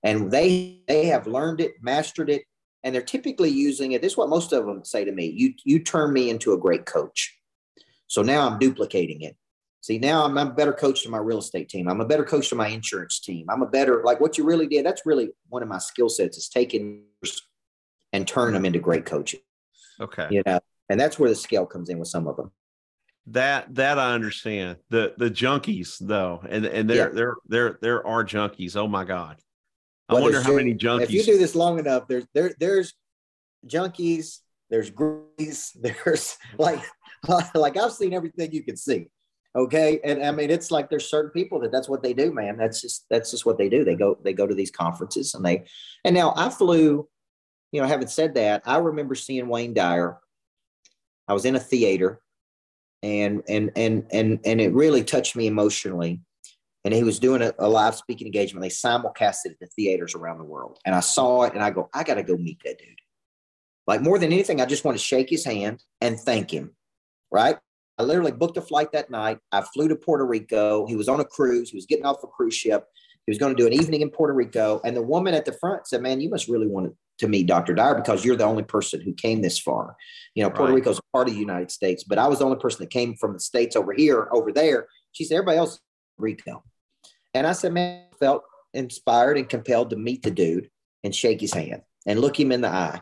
[0.04, 2.44] and they they have learned it, mastered it,
[2.84, 4.02] and they're typically using it.
[4.02, 6.58] This is what most of them say to me: "You you turn me into a
[6.58, 7.36] great coach."
[8.08, 9.36] So now I'm duplicating it.
[9.88, 11.88] See, now I'm, I'm a better coach to my real estate team.
[11.88, 13.46] I'm a better coach to my insurance team.
[13.50, 14.86] I'm a better like what you really did.
[14.86, 17.04] That's really one of my skill sets is taking
[18.12, 19.40] and turning them into great coaches.
[20.02, 20.28] Okay.
[20.30, 22.52] You know, and that's where the scale comes in with some of them.
[23.28, 24.80] That that I understand.
[24.90, 27.16] The the junkies though, and and there yeah.
[27.16, 28.76] there there there are junkies.
[28.76, 29.38] Oh my god.
[30.10, 31.04] I well, wonder how many junkies.
[31.04, 32.94] If you do this long enough, there's there there's
[33.66, 36.84] junkies, there's grease, there's like
[37.56, 39.08] like I've seen everything you can see.
[39.58, 42.58] Okay, and I mean it's like there's certain people that that's what they do, man.
[42.58, 43.84] That's just that's just what they do.
[43.84, 45.66] They go they go to these conferences and they
[46.06, 47.08] and now I flew.
[47.72, 50.20] You know, having said that, I remember seeing Wayne Dyer.
[51.28, 52.22] I was in a theater
[53.02, 56.22] and and and and and it really touched me emotionally.
[56.86, 58.62] And he was doing a, a live speaking engagement.
[58.62, 61.72] They simulcast it at the theaters around the world, and I saw it, and I
[61.72, 62.88] go, I got to go meet that dude.
[63.88, 66.76] Like more than anything, I just want to shake his hand and thank him.
[67.32, 67.58] Right?
[67.98, 69.40] I literally booked a flight that night.
[69.52, 70.86] I flew to Puerto Rico.
[70.86, 71.72] He was on a cruise.
[71.72, 72.86] He was getting off a cruise ship.
[73.26, 74.80] He was going to do an evening in Puerto Rico.
[74.86, 77.74] And the woman at the front said, Man, you must really want to meet Dr.
[77.74, 79.96] Dyer because you're the only person who came this far.
[80.36, 80.76] You know, Puerto right.
[80.76, 83.34] Rico's part of the United States, but I was the only person that came from
[83.34, 84.88] the States over here, over there.
[85.12, 85.80] She said, Everybody else
[86.18, 86.64] Rico.
[87.34, 90.70] And I said, Man, I felt inspired and compelled to meet the dude
[91.04, 93.02] and shake his hand and look him in the eye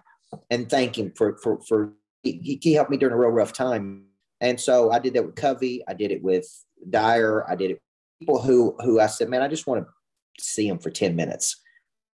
[0.49, 4.05] and thank him for for for he, he helped me during a real rough time
[4.45, 5.83] and so I did that with Covey.
[5.87, 6.47] I did it with
[6.89, 7.45] Dyer.
[7.49, 7.81] I did it
[8.19, 11.61] people who who I said, man, I just want to see them for 10 minutes.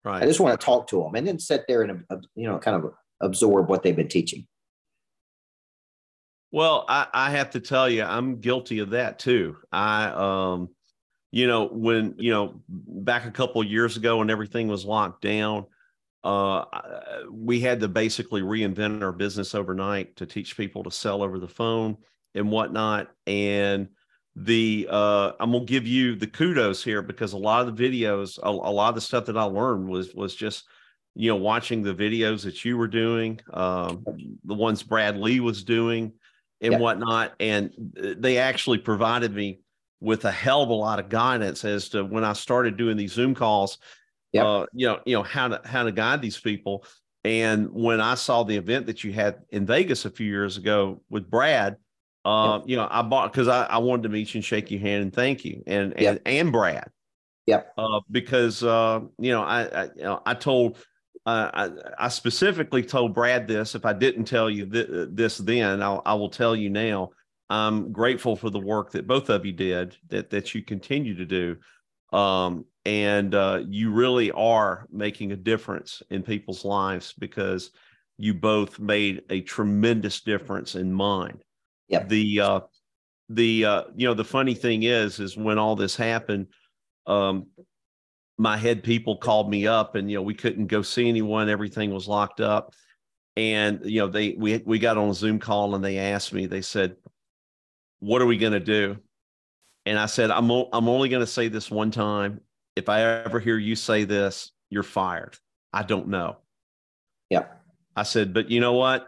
[0.04, 0.24] Right.
[0.24, 2.58] I just want to talk to them and then sit there and uh, you know
[2.60, 4.48] kind of absorb what they've been teaching.
[6.52, 9.58] Well, I, I have to tell you, I'm guilty of that too.
[9.72, 10.70] I um,
[11.32, 15.66] you know, when you know, back a couple years ago when everything was locked down,
[16.24, 16.66] uh,
[17.30, 21.48] we had to basically reinvent our business overnight to teach people to sell over the
[21.48, 21.98] phone
[22.36, 23.10] and whatnot.
[23.28, 23.90] And
[24.36, 28.40] the uh, I'm gonna give you the kudos here because a lot of the videos,
[28.42, 30.66] a, a, lot of the stuff that I learned was was just
[31.16, 34.04] you know watching the videos that you were doing, um,
[34.46, 36.14] the ones Brad Lea was doing,
[36.62, 36.80] and yeah.
[36.80, 39.60] whatnot, and they actually provided me
[40.00, 43.12] with a hell of a lot of guidance as to when I started doing these
[43.12, 43.80] Zoom calls
[44.32, 44.46] yep.
[44.46, 46.86] uh, you know, you know how to how to guide these people.
[47.24, 51.02] And when I saw the event that you had in Vegas a few years ago
[51.10, 51.76] with Brad,
[52.30, 52.64] uh, yep.
[52.68, 55.02] you know, I bought because I, I wanted to meet you and shake your hand
[55.02, 56.22] and thank you, and and yep.
[56.26, 56.90] and Brad.
[57.48, 57.74] Yep.
[57.76, 60.78] Uh, because uh, you know, I, I you know I told
[61.26, 63.74] uh, I, I, specifically told Brad this.
[63.74, 67.10] If I didn't tell you th- this then, I'll, I will tell you now.
[67.50, 71.26] I'm grateful for the work that both of you did, that that you continue to
[71.26, 71.58] do.
[72.16, 77.72] Um, and uh, you really are making a difference in people's lives because
[78.20, 81.40] you both made a tremendous difference in mine.
[81.90, 82.04] Yeah.
[82.04, 82.60] The uh,
[83.28, 86.48] the uh, you know the funny thing is is when all this happened,
[87.06, 87.48] um,
[88.38, 91.50] my head people called me up and you know we couldn't go see anyone.
[91.50, 92.74] Everything was locked up,
[93.36, 96.46] and you know they we we got on a Zoom call and they asked me.
[96.46, 96.96] They said,
[98.00, 98.98] "What are we going to do?"
[99.86, 102.42] And I said, I'm, o- I'm only going to say this one time.
[102.76, 105.36] If I ever hear you say this, you're fired.
[105.74, 106.38] I don't know.
[107.30, 107.46] Yeah.
[107.96, 109.08] I said, but you know what?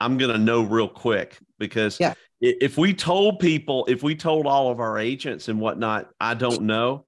[0.00, 2.14] I'm going to know real quick because yeah.
[2.40, 6.62] if we told people, if we told all of our agents and whatnot, I don't
[6.62, 7.06] know.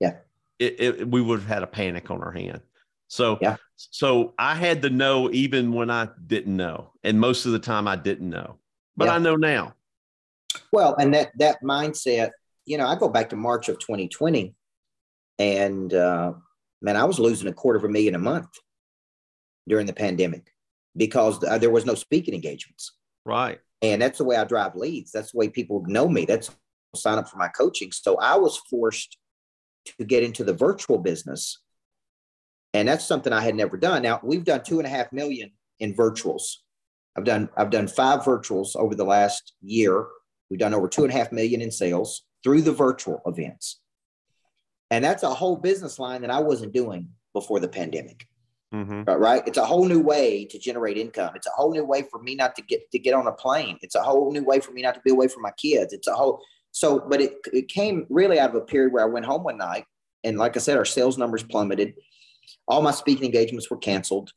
[0.00, 0.16] Yeah.
[0.58, 2.60] It, it, we would have had a panic on our hand.
[3.08, 3.56] So, yeah.
[3.76, 6.92] so I had to know even when I didn't know.
[7.04, 8.58] And most of the time I didn't know,
[8.96, 9.14] but yeah.
[9.14, 9.74] I know now.
[10.72, 12.30] Well, and that that mindset,
[12.66, 14.54] you know, I go back to March of 2020,
[15.38, 16.34] and uh,
[16.82, 18.50] man, I was losing a quarter of a million a month
[19.66, 20.51] during the pandemic
[20.96, 22.92] because uh, there was no speaking engagements.
[23.24, 23.60] Right.
[23.80, 25.12] And that's the way I drive leads.
[25.12, 26.24] That's the way people know me.
[26.24, 26.50] That's
[26.94, 27.90] sign up for my coaching.
[27.90, 29.16] So I was forced
[29.98, 31.58] to get into the virtual business.
[32.74, 34.02] And that's something I had never done.
[34.02, 36.56] Now we've done two and a half million in virtuals.
[37.16, 40.06] I've done I've done five virtuals over the last year
[40.52, 43.80] We've done over two and a half million in sales through the virtual events.
[44.90, 48.26] And that's a whole business line that I wasn't doing before the pandemic.
[48.72, 49.02] Mm-hmm.
[49.02, 49.42] Right.
[49.46, 51.32] It's a whole new way to generate income.
[51.36, 53.78] It's a whole new way for me not to get to get on a plane.
[53.82, 55.92] It's a whole new way for me not to be away from my kids.
[55.92, 59.08] It's a whole so, but it it came really out of a period where I
[59.08, 59.84] went home one night
[60.24, 61.94] and like I said, our sales numbers plummeted.
[62.66, 64.32] All my speaking engagements were canceled.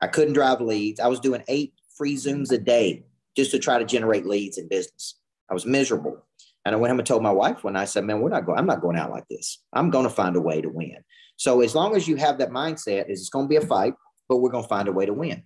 [0.00, 1.00] I couldn't drive leads.
[1.00, 3.04] I was doing eight free Zooms a day
[3.36, 5.16] just to try to generate leads in business.
[5.50, 6.24] I was miserable.
[6.64, 8.58] And I went home and told my wife when I said, man, we're not going,
[8.58, 9.62] I'm not going out like this.
[9.72, 10.98] I'm going to find a way to win.
[11.36, 13.94] So as long as you have that mindset, is it's going to be a fight,
[14.28, 15.44] but we're going to find a way to win.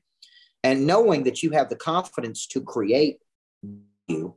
[0.65, 3.19] And knowing that you have the confidence to create
[4.09, 4.35] you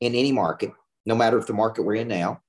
[0.00, 0.72] in any market,
[1.04, 2.40] no matter if the market we're in now,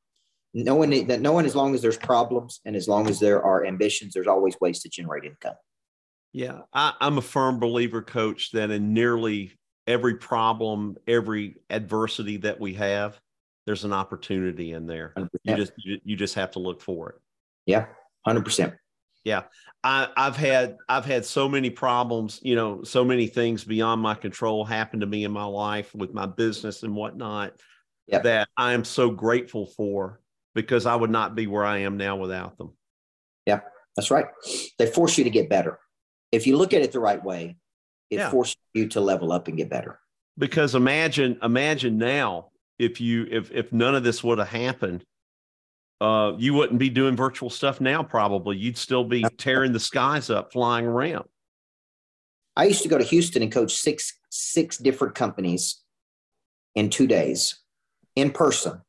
[0.54, 4.14] knowing that knowing as long as there's problems and as long as there are ambitions,
[4.14, 5.56] there's always ways to generate income.
[6.32, 9.52] Yeah, I, I'm a firm believer, coach, that in nearly
[9.88, 13.20] every problem, every adversity that we have,
[13.70, 15.14] there's an opportunity in there.
[15.16, 15.30] 100%.
[15.44, 17.16] You just you, just have to look for it.
[17.68, 17.86] Yeah,
[18.26, 18.74] hundred percent.
[19.24, 19.44] Yeah,
[19.84, 22.40] I, I've had I've had so many problems.
[22.42, 26.16] You know, so many things beyond my control happen to me in my life with
[26.16, 27.62] my business and whatnot
[28.08, 28.24] yep.
[28.24, 30.20] that I am so grateful for
[30.56, 32.74] because I would not be where I am now without them.
[33.46, 33.60] Yeah,
[33.96, 34.26] that's right.
[34.80, 35.78] They force you to get better.
[36.32, 37.58] If you look at it the right way,
[38.10, 38.32] it yeah.
[38.32, 40.00] forces you to level up and get better.
[40.40, 42.49] Because imagine, imagine now
[42.80, 45.04] if you if if none of this would have happened,
[46.02, 48.02] uh, you wouldn't be doing virtual stuff now.
[48.02, 51.26] Probably you'd still be tearing the skies up, flying around.
[52.56, 55.82] I used to go to Houston and coach six six different companies
[56.76, 57.60] in two days
[58.16, 58.82] in person.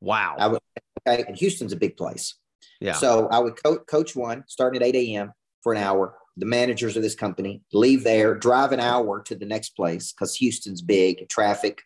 [0.00, 0.36] Wow.
[0.38, 0.60] I would,
[1.06, 2.34] okay, and Houston's a big place.
[2.80, 2.94] Yeah.
[2.94, 5.32] So I would co- coach one starting at 8 a.m.
[5.62, 6.16] for an hour.
[6.36, 10.34] The managers of this company leave there, drive an hour to the next place because
[10.36, 11.82] Houston's big, traffic,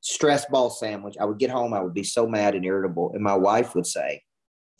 [0.00, 1.16] stress ball sandwich.
[1.20, 3.12] I would get home, I would be so mad and irritable.
[3.14, 4.22] And my wife would say,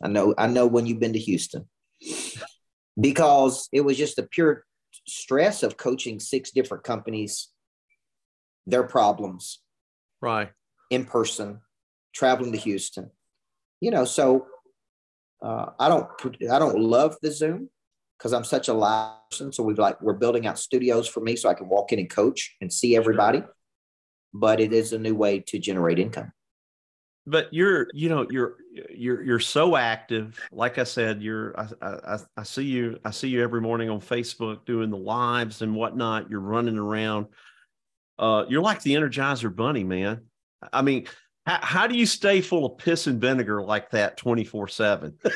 [0.03, 1.69] I know, I know when you've been to Houston.
[3.01, 4.65] because it was just the pure
[5.07, 7.49] stress of coaching six different companies,
[8.67, 9.61] their problems.
[10.21, 10.51] Right.
[10.91, 11.61] In person,
[12.15, 13.11] traveling to Houston.
[13.81, 14.47] You know, so
[15.43, 16.09] uh, I don't
[16.51, 17.71] I don't love the Zoom
[18.19, 19.53] because I'm such a live person.
[19.53, 22.11] So we've like we're building out studios for me so I can walk in and
[22.11, 23.43] coach and see everybody.
[24.35, 26.33] But it is a new way to generate income.
[27.27, 28.57] But you're, you know, you're
[28.91, 30.41] you're you're so active.
[30.51, 34.01] Like I said, you're I, I I see you I see you every morning on
[34.01, 36.31] Facebook doing the lives and whatnot.
[36.31, 37.27] You're running around.
[38.19, 40.23] Uh, you're like the Energizer Bunny, man.
[40.73, 41.07] I mean,
[41.47, 45.19] how, how do you stay full of piss and vinegar like that 24 7?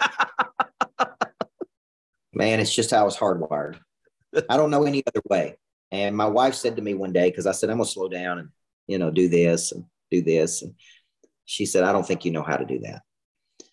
[2.35, 3.79] Man, it's just how I was hardwired.
[4.49, 5.59] I don't know any other way.
[5.91, 8.09] And my wife said to me one day, because I said, I'm going to slow
[8.09, 8.49] down and,
[8.87, 10.63] you know, do this and do this.
[10.63, 10.75] And
[11.45, 13.03] she said, I don't think you know how to do that.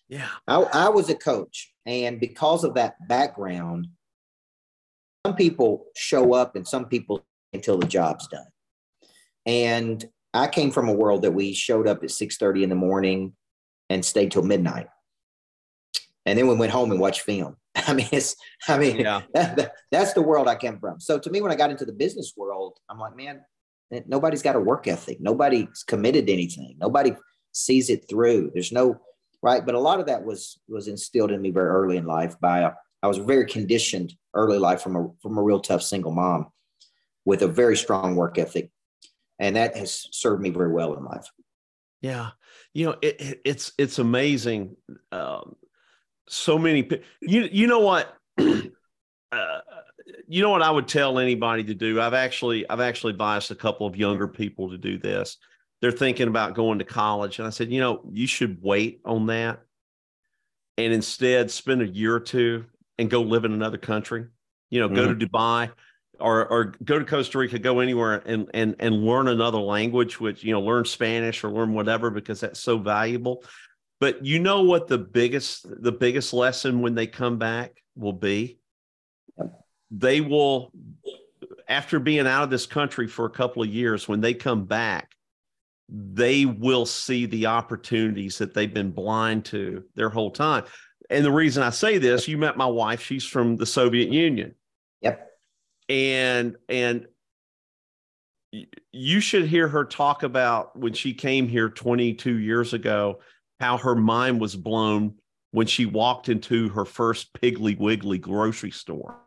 [0.08, 0.28] Yeah.
[0.46, 1.72] I, I was a coach.
[1.86, 3.88] And because of that background,
[5.26, 8.46] some people show up and some people until the job's done.
[9.46, 13.34] And I came from a world that we showed up at 6:30 in the morning
[13.88, 14.88] and stayed till midnight.
[16.26, 17.56] And then we went home and watched film.
[17.74, 18.36] I mean, it's,
[18.68, 19.22] I mean, yeah.
[19.34, 21.00] that, that, that's the world I came from.
[21.00, 23.40] So to me, when I got into the business world, I'm like, man,
[24.06, 25.20] nobody's got a work ethic.
[25.20, 26.76] Nobody's committed to anything.
[26.80, 27.14] Nobody
[27.52, 28.50] sees it through.
[28.52, 29.00] There's no
[29.42, 29.64] right.
[29.64, 32.60] But a lot of that was was instilled in me very early in life by
[32.60, 32.70] a,
[33.02, 36.46] I was very conditioned early life from a from a real tough single mom
[37.24, 38.70] with a very strong work ethic
[39.40, 41.26] and that has served me very well in life.
[42.02, 42.30] Yeah,
[42.72, 44.76] you know, it, it, it's it's amazing.
[45.10, 45.56] Um,
[46.28, 46.88] so many
[47.20, 48.16] you you know what.
[49.32, 49.60] Uh,
[50.28, 52.00] you know what I would tell anybody to do?
[52.00, 55.36] I've actually I've actually biased a couple of younger people to do this.
[55.80, 59.26] They're thinking about going to college, and I said, you know, you should wait on
[59.26, 59.60] that,
[60.76, 62.66] and instead spend a year or two
[62.98, 64.26] and go live in another country.
[64.68, 64.96] You know, mm-hmm.
[64.96, 65.70] go to Dubai,
[66.20, 70.44] or or go to Costa Rica, go anywhere and and and learn another language, which
[70.44, 73.42] you know, learn Spanish or learn whatever because that's so valuable.
[73.98, 78.59] But you know what the biggest the biggest lesson when they come back will be?
[79.90, 80.72] They will
[81.68, 85.12] after being out of this country for a couple of years, when they come back,
[85.88, 90.64] they will see the opportunities that they've been blind to their whole time.
[91.08, 94.54] And the reason I say this, you met my wife, she's from the Soviet Union.
[95.00, 95.30] Yep
[95.90, 97.06] and and
[98.92, 103.20] you should hear her talk about when she came here 22 years ago
[103.58, 105.14] how her mind was blown
[105.50, 109.18] when she walked into her first piggly wiggly grocery store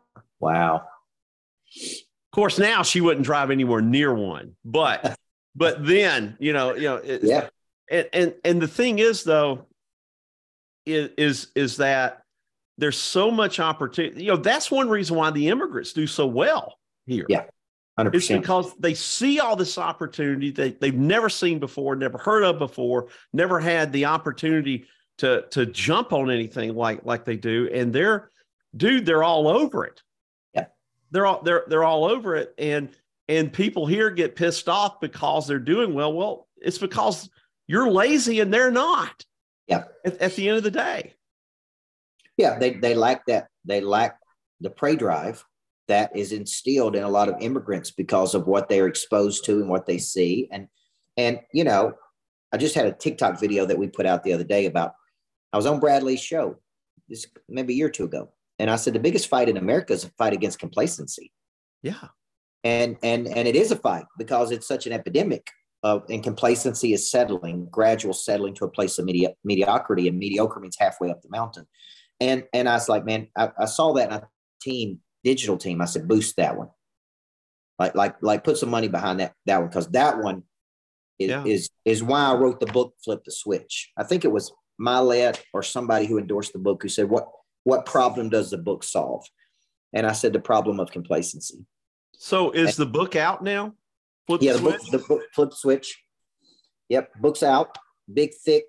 [0.44, 5.16] wow of course now she wouldn't drive anywhere near one but
[5.56, 7.48] but then you know you know yeah
[7.90, 9.66] and and and the thing is though
[10.86, 12.24] is is is that
[12.78, 14.24] there's so much opportunity.
[14.24, 17.26] You know, that's one reason why the immigrants do so well here.
[17.28, 17.44] Yeah.
[17.98, 18.14] 100%.
[18.14, 22.58] It's because they see all this opportunity that they've never seen before, never heard of
[22.58, 24.86] before, never had the opportunity
[25.18, 28.30] to to jump on anything like like they do, and they're
[28.76, 30.02] dude, they're all over it.
[31.14, 32.90] They're all they're they're all over it, and
[33.28, 36.12] and people here get pissed off because they're doing well.
[36.12, 37.30] Well, it's because
[37.68, 39.24] you're lazy and they're not.
[39.68, 39.84] Yeah.
[40.04, 41.14] At, at the end of the day.
[42.36, 43.46] Yeah, they they lack that.
[43.64, 44.18] They lack
[44.60, 45.44] the prey drive
[45.86, 49.68] that is instilled in a lot of immigrants because of what they're exposed to and
[49.68, 50.48] what they see.
[50.50, 50.66] And
[51.16, 51.94] and you know,
[52.52, 54.94] I just had a TikTok video that we put out the other day about
[55.52, 56.58] I was on Brad Lea's show
[57.08, 58.30] this maybe a year or two ago.
[58.58, 61.32] And I said the biggest fight in America is a fight against complacency.
[61.82, 62.08] Yeah.
[62.62, 65.48] And and and it is a fight because it's such an epidemic
[65.82, 70.60] of and complacency is settling, gradual settling to a place of medi- mediocrity, and mediocre
[70.60, 71.66] means halfway up the mountain.
[72.20, 74.28] And and I was like, man, I, I saw that in a
[74.62, 75.82] team, digital team.
[75.82, 76.68] I said, boost that one.
[77.78, 80.44] Like like like put some money behind that that one because that one
[81.18, 81.44] is, Yeah.
[81.44, 83.90] is is why I wrote the book Flip the Switch.
[83.96, 87.28] I think it was my Mylett or somebody who endorsed the book who said, What
[87.64, 89.26] what problem does the book solve?
[89.92, 91.66] And I said the problem of complacency.
[92.16, 93.74] So is the book out now?
[94.26, 96.02] Flip Yeah, the book, the book Flip Switch.
[96.88, 97.76] Yep, book's out.
[98.12, 98.64] Big, thick,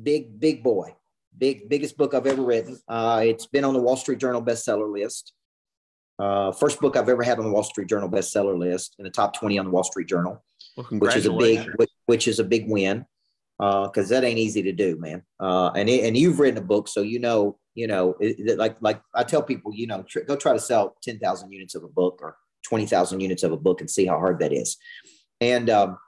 [0.00, 0.94] big, big boy.
[1.36, 2.78] Big, biggest book I've ever written.
[2.88, 5.32] Uh, it's been on the Wall Street Journal bestseller list.
[6.18, 9.10] Uh, first book I've ever had on the Wall Street Journal bestseller list in the
[9.10, 10.42] top 20 on the Wall Street Journal.
[10.76, 11.76] Well, which is a big congratulations.
[11.76, 13.06] which, which is a big win
[13.58, 16.88] because that ain't easy to do man uh, and it, and you've written a book
[16.88, 20.36] so you know you know it, like like i tell people you know tr- go
[20.36, 22.36] try to sell 10,000 units of a book or
[22.66, 24.76] 20,000 units of a book and see how hard that is
[25.40, 25.98] and um,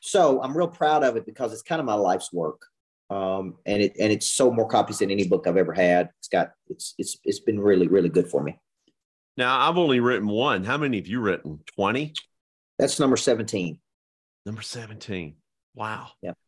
[0.00, 2.62] so i'm real proud of it because it's kind of my life's work
[3.10, 6.28] um, and it and it's sold more copies than any book i've ever had it's
[6.28, 8.58] got it's it's it's been really really good for me
[9.36, 10.64] Now I've only written one.
[10.64, 11.60] How many have you written?
[11.76, 12.12] 20?
[12.78, 13.78] that's number 17
[14.46, 15.34] Number 17.
[15.74, 16.08] Wow.
[16.22, 16.38] Yep.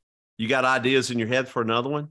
[0.41, 2.09] You got ideas in your head for another one?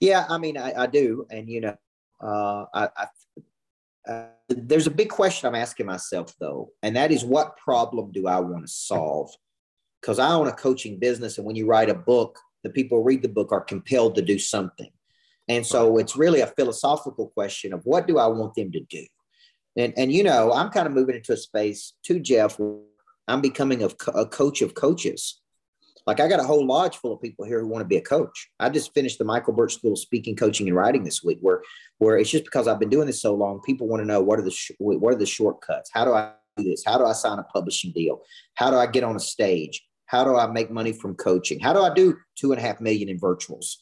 [0.00, 1.76] Yeah, I mean, I, I do, and you know,
[2.22, 7.24] uh, I, I, uh, there's a big question I'm asking myself though, and that is,
[7.24, 9.30] what problem do I want to solve?
[10.02, 13.04] Because I own a coaching business, and when you write a book, the people who
[13.04, 14.90] read the book are compelled to do something,
[15.48, 19.06] and so it's really a philosophical question of what do I want them to do,
[19.74, 22.60] and and you know, I'm kind of moving into a space too, Jeff.
[23.26, 25.40] I'm becoming a, a coach of coaches.
[26.08, 28.00] Like I got a whole lodge full of people here who want to be a
[28.00, 28.48] coach.
[28.58, 31.62] I just finished the Micheal Burt School of Speaking, Coaching, and Writing this week, where
[31.98, 34.38] where it's just because I've been doing this so long, people want to know what
[34.38, 35.90] are the sh- what are the shortcuts?
[35.92, 36.82] How do I do this?
[36.86, 38.22] How do I sign a publishing deal?
[38.54, 39.86] How do I get on a stage?
[40.06, 41.60] How do I make money from coaching?
[41.60, 43.74] How do I do two and a half million in virtuals?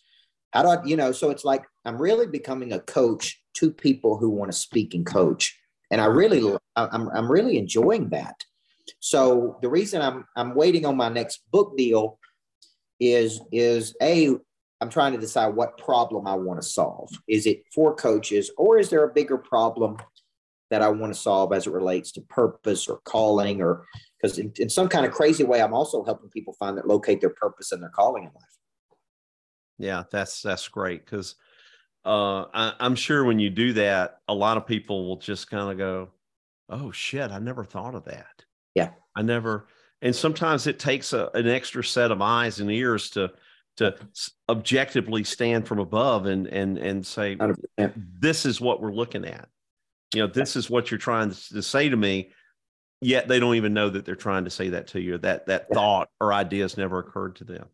[0.52, 1.12] How do I, you know?
[1.12, 5.06] So it's like I'm really becoming a coach to people who want to speak and
[5.06, 5.56] coach,
[5.92, 8.34] and I really, I'm I'm really enjoying that.
[9.00, 12.18] So the reason I'm I'm waiting on my next book deal
[13.00, 14.36] is is a
[14.80, 17.10] I'm trying to decide what problem I want to solve.
[17.28, 19.96] Is it for coaches or is there a bigger problem
[20.70, 23.86] that I want to solve as it relates to purpose or calling or
[24.20, 27.20] because in, in some kind of crazy way I'm also helping people find that locate
[27.20, 28.44] their purpose and their calling in life.
[29.78, 31.36] Yeah, that's that's great because
[32.04, 35.70] uh, I, I'm sure when you do that, a lot of people will just kind
[35.70, 36.10] of go,
[36.68, 38.45] "Oh shit, I never thought of that."
[38.76, 38.90] Yeah.
[39.16, 39.66] I never.
[40.02, 43.32] And sometimes it takes a, an extra set of eyes and ears to
[43.78, 43.94] to
[44.48, 47.92] objectively stand from above and and and say, 100%.
[48.20, 49.48] "This is what we're looking at."
[50.14, 52.30] You know, this is what you're trying to, to say to me.
[53.00, 55.18] Yet they don't even know that they're trying to say that to you.
[55.18, 55.74] That that Yeah.
[55.74, 57.66] thought or idea has never occurred to them.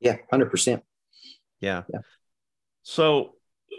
[0.00, 0.82] Yeah, hundred percent.
[1.60, 1.82] Yeah.
[1.92, 2.00] Yeah.
[2.82, 3.36] So,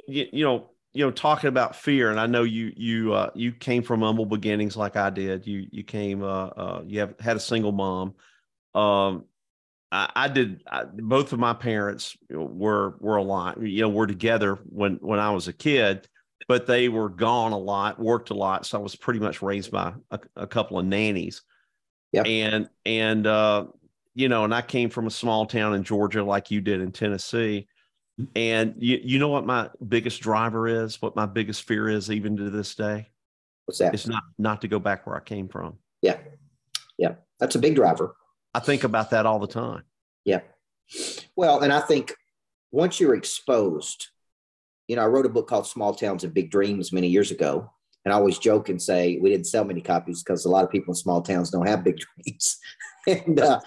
[0.07, 3.51] you, you know, you know, talking about fear, and I know you you uh, you
[3.51, 5.47] came from humble beginnings like I did.
[5.47, 8.15] You you came uh, uh you have had a single mom.
[8.75, 9.25] Um,
[9.91, 10.63] I, I did.
[10.67, 13.61] I, both of my parents were were a lot.
[13.61, 16.07] You know, were together when when I was a kid,
[16.47, 18.65] but they were gone a lot, worked a lot.
[18.65, 21.41] So I was pretty much raised by a, a couple of nannies.
[22.11, 22.25] Yep.
[22.27, 23.67] And and uh,
[24.13, 26.91] you know, and I came from a small town in Georgia, like you did in
[26.91, 27.67] Tennessee.
[28.35, 32.37] And you, you know what my biggest driver is, what my biggest fear is, even
[32.37, 33.09] to this day,
[33.65, 33.93] What's that?
[33.93, 35.77] it's not not to go back where I came from.
[36.01, 36.17] Yeah,
[36.97, 38.15] yeah, that's a big driver.
[38.53, 39.83] I think about that all the time.
[40.25, 40.41] Yeah.
[41.35, 42.13] Well, and I think
[42.71, 44.07] once you're exposed,
[44.87, 47.71] you know, I wrote a book called Small Towns and Big Dreams many years ago.
[48.03, 50.71] And I always joke and say we didn't sell many copies because a lot of
[50.71, 52.57] people in small towns don't have big dreams.
[53.07, 53.59] and uh,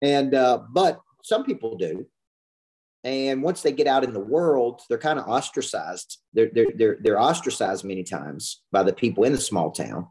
[0.00, 2.06] and uh, but some people do.
[3.04, 6.18] And once they get out in the world, they're kind of ostracized.
[6.32, 10.08] They're, they're, they're, they're ostracized many times by the people in the small town,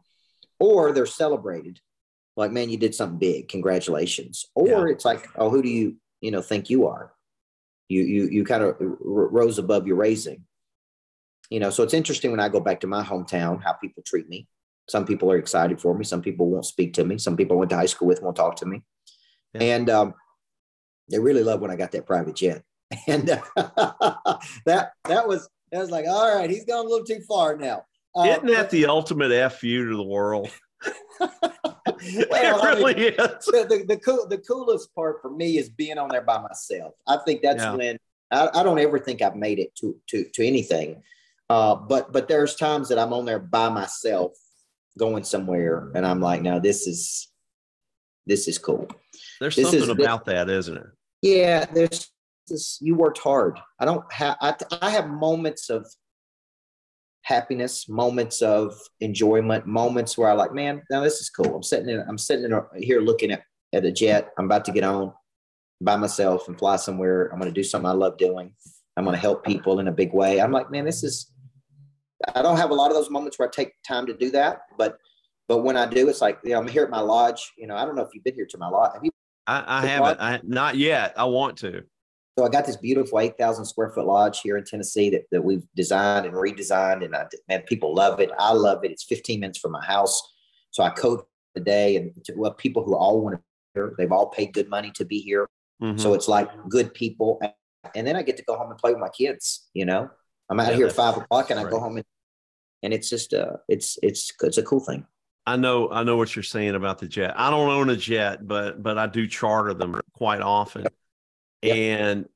[0.60, 1.80] or they're celebrated
[2.36, 3.48] like, man, you did something big.
[3.48, 4.46] Congratulations.
[4.54, 4.92] Or Yeah.
[4.92, 7.12] it's like, oh, who do you, you know, think you are?
[7.88, 10.44] You, you, you kind of r- rose above your raising.
[11.50, 14.28] You know, so it's interesting when I go back to my hometown, how people treat
[14.28, 14.48] me.
[14.88, 16.04] Some people are excited for me.
[16.04, 17.18] Some people won't speak to me.
[17.18, 18.82] Some people I went to high school with won't talk to me.
[19.54, 19.62] Yeah.
[19.76, 20.14] And, um,
[21.10, 22.62] they really love when I got that private jet,
[23.06, 23.40] and uh,
[24.66, 27.84] that that was that was like, all right, he's gone a little too far now.
[28.14, 30.50] Uh, Isn't that the ultimate fu to the world?
[31.20, 31.30] well,
[32.00, 33.44] it really I mean, is.
[33.46, 36.94] The, the, the, cool, the coolest part for me is being on there by myself.
[37.06, 37.74] I think that's yeah.
[37.74, 37.98] when
[38.30, 41.02] I, I, don't ever think I've made it to to to anything.
[41.48, 44.32] Uh, but but there's times that I'm on there by myself
[44.98, 47.28] going somewhere and I'm like, now this is
[48.26, 48.88] this is cool.
[49.40, 50.86] There's this something is, about that, isn't it?
[51.22, 52.11] Yeah, there's
[52.80, 53.58] you worked hard.
[53.78, 55.86] I don't have I, I have moments of
[57.22, 61.54] happiness, moments of enjoyment, moments where I like, man, now this is cool.
[61.54, 63.42] I'm sitting in, I'm sitting in a, here looking at,
[63.72, 64.30] at a jet.
[64.38, 65.12] I'm about to get on
[65.80, 67.28] by myself and fly somewhere.
[67.32, 68.52] I'm going to do something I love doing.
[68.96, 70.40] I'm going to help people in a big way.
[70.40, 71.30] I'm like, man, this is,
[72.34, 74.62] I don't have a lot of those moments where I take time to do that,
[74.76, 74.98] but,
[75.48, 77.52] but when I do, it's like, you know, I'm here at my lodge.
[77.56, 78.92] You know, I don't know if you've been here to my lodge.
[78.94, 79.10] Have you?
[79.46, 80.20] I, I haven't.
[80.20, 81.14] I, not yet.
[81.16, 81.82] I want to.
[82.38, 85.64] So I got this beautiful 8,000 square foot lodge here in Tennessee that, that we've
[85.76, 87.04] designed and redesigned.
[87.04, 88.30] And I, man, people love it.
[88.38, 88.90] I love it.
[88.90, 90.22] It's 15 minutes from my house.
[90.70, 91.20] So I coach
[91.54, 94.54] the day and to, well, people who all want to be here, they've all paid
[94.54, 95.48] good money to be here.
[95.82, 95.98] Mm-hmm.
[95.98, 97.38] So it's like good people.
[97.94, 100.08] And then I get to go home and play with my kids, you know,
[100.48, 102.06] I'm out yeah, here at five o'clock and I go home and,
[102.82, 105.06] and it's just, uh, it's, it's, it's a cool thing.
[105.46, 107.34] I know, I know what you're saying about the jet.
[107.36, 110.86] I don't own a jet, but, but I do charter them quite often.
[111.62, 111.76] Yep.
[111.76, 112.28] And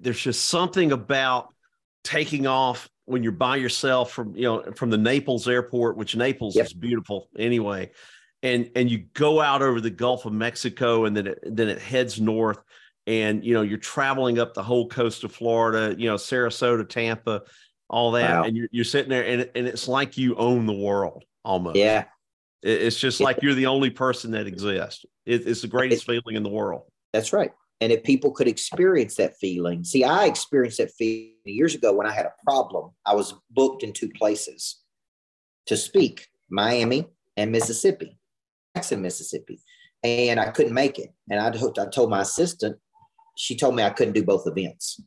[0.00, 1.54] there's just something about
[2.02, 6.56] taking off when you're by yourself from you know from the Naples airport, which Naples
[6.56, 6.66] yep.
[6.66, 7.90] is beautiful anyway,
[8.42, 11.78] and and you go out over the Gulf of Mexico, and then it, then it
[11.80, 12.58] heads north,
[13.06, 17.42] and you know you're traveling up the whole coast of Florida, you know Sarasota, Tampa,
[17.88, 18.44] all that, wow.
[18.44, 21.76] and you're you're sitting there, and and it's like you own the world almost.
[21.76, 22.04] Yeah,
[22.62, 25.04] it's just like you're the only person that exists.
[25.26, 26.84] it's the greatest feeling in the world.
[27.12, 27.52] That's right.
[27.82, 32.06] And if people could experience that feeling, see, I experienced that feeling years ago when
[32.06, 32.92] I had a problem.
[33.04, 34.80] I was booked in two places
[35.66, 38.16] to speak Miami and Mississippi,
[38.76, 39.60] Jackson, Mississippi.
[40.04, 41.12] And I couldn't make it.
[41.28, 42.78] And I, I told my assistant,
[43.36, 45.00] she told me I couldn't do both events.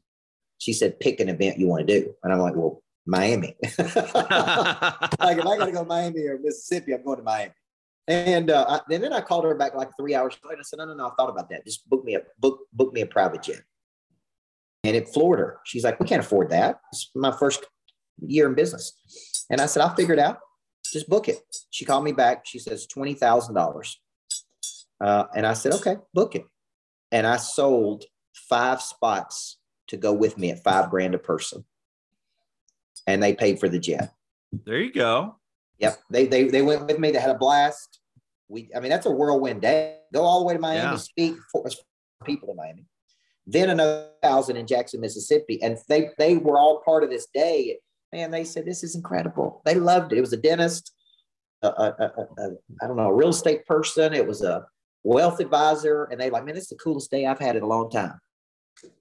[0.58, 2.14] She said, pick an event you want to do.
[2.24, 3.56] And I'm like, well, Miami.
[3.64, 7.54] like if I got to go to Miami or Mississippi, I'm going to Miami.
[8.08, 10.60] And, uh, I, and then I called her back like three hours later.
[10.60, 11.66] I said, no, no, no, I thought about that.
[11.66, 13.62] Just book me a book, book me a private jet.
[14.84, 15.60] And it floored her.
[15.66, 16.80] She's like, we can't afford that.
[16.92, 17.66] It's my first
[18.22, 18.94] year in business.
[19.50, 20.38] And I said, I'll figure it out.
[20.86, 21.40] Just book it.
[21.72, 22.46] She called me back.
[22.46, 23.96] She says $20,000.
[25.02, 26.46] Uh, and I said, okay, book it.
[27.12, 31.66] And I sold five spots to go with me at five grand a person.
[33.08, 34.14] And they paid for the jet.
[34.66, 35.36] There you go.
[35.80, 36.00] Yep.
[36.10, 37.12] They, they, they went with me.
[37.12, 38.00] They had a blast.
[38.48, 39.98] We, I mean, that's a whirlwind day.
[40.14, 40.96] Go all the way to Miami, yeah.
[40.96, 41.66] speak for
[42.24, 42.86] people in Miami.
[43.48, 45.62] Then another thousand in Jackson, Mississippi.
[45.62, 47.78] And they, they were all part of this day.
[48.14, 49.62] And they said, this is incredible.
[49.66, 50.18] They loved it.
[50.18, 50.94] It was a dentist,
[51.62, 52.50] a, a, a, a
[52.82, 54.14] I don't know, a real estate person.
[54.14, 54.66] It was a
[55.04, 56.06] wealth advisor.
[56.06, 58.20] And they like, man, this is the coolest day I've had in a long time.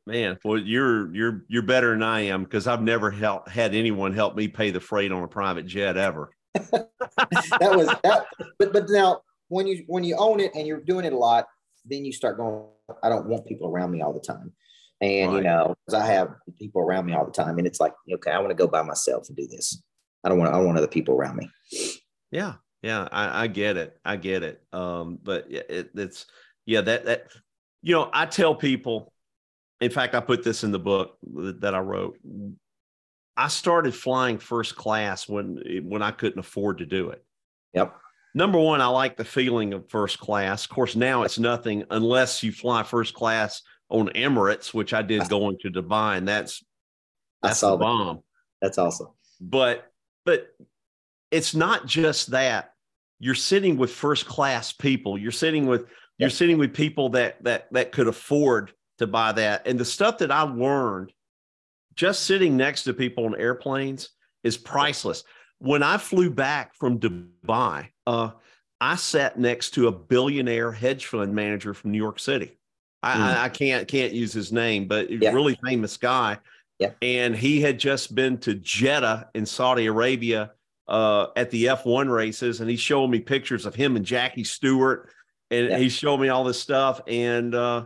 [0.06, 4.12] Man, well, you're you're you're better than I am because I've never helped had anyone
[4.12, 6.30] help me pay the freight on a private jet ever.
[6.54, 8.26] That was that.
[8.58, 11.46] But but now when you when you own it and you're doing it a lot,
[11.84, 12.66] then you start going.
[13.02, 14.52] I don't want people around me all the time,
[15.00, 15.38] and right.
[15.38, 18.30] you know, because I have people around me all the time, and it's like, okay,
[18.30, 19.82] I want to go by myself and do this.
[20.22, 20.52] I don't want.
[20.52, 21.50] I don't want other people around me.
[22.30, 23.98] Yeah, yeah, I, I get it.
[24.04, 24.62] I get it.
[24.72, 26.26] Um, but it, it's
[26.66, 27.28] yeah that that
[27.82, 29.12] you know, I tell people.
[29.80, 31.18] In fact, I put this in the book
[31.60, 32.18] that I wrote.
[33.36, 37.24] I started flying first class when when I couldn't afford to do it.
[37.72, 37.96] Yep.
[38.34, 40.64] Number one, I like the feeling of first class.
[40.64, 45.28] Of course, now it's nothing unless you fly first class on Emirates, which I did
[45.28, 46.64] going to Dubai, and that's
[47.42, 48.22] that's the bomb.
[48.60, 49.08] That's awesome.
[49.40, 49.90] But
[50.24, 50.48] but
[51.30, 52.72] it's not just that.
[53.20, 55.16] You're sitting with first class people.
[55.18, 55.86] You're sitting with
[56.18, 59.66] you're sitting with people that that that could afford to buy that.
[59.66, 61.12] And the stuff that I learned
[61.94, 64.10] just sitting next to people on airplanes
[64.42, 65.24] is priceless.
[65.58, 68.30] When I flew back from Dubai, uh,
[68.80, 72.58] I sat next to a billionaire hedge fund manager from New York City.
[73.02, 73.20] I, mm.
[73.20, 75.32] I, I can't can't use his name, but yeah.
[75.32, 76.38] really famous guy.
[76.78, 76.90] Yeah.
[77.02, 80.52] And he had just been to Jeddah in Saudi Arabia
[80.88, 85.10] uh, at the F1 races, and he's showing me pictures of him and Jackie Stewart,
[85.50, 85.78] and yeah.
[85.78, 87.84] he's showing me all this stuff, and uh,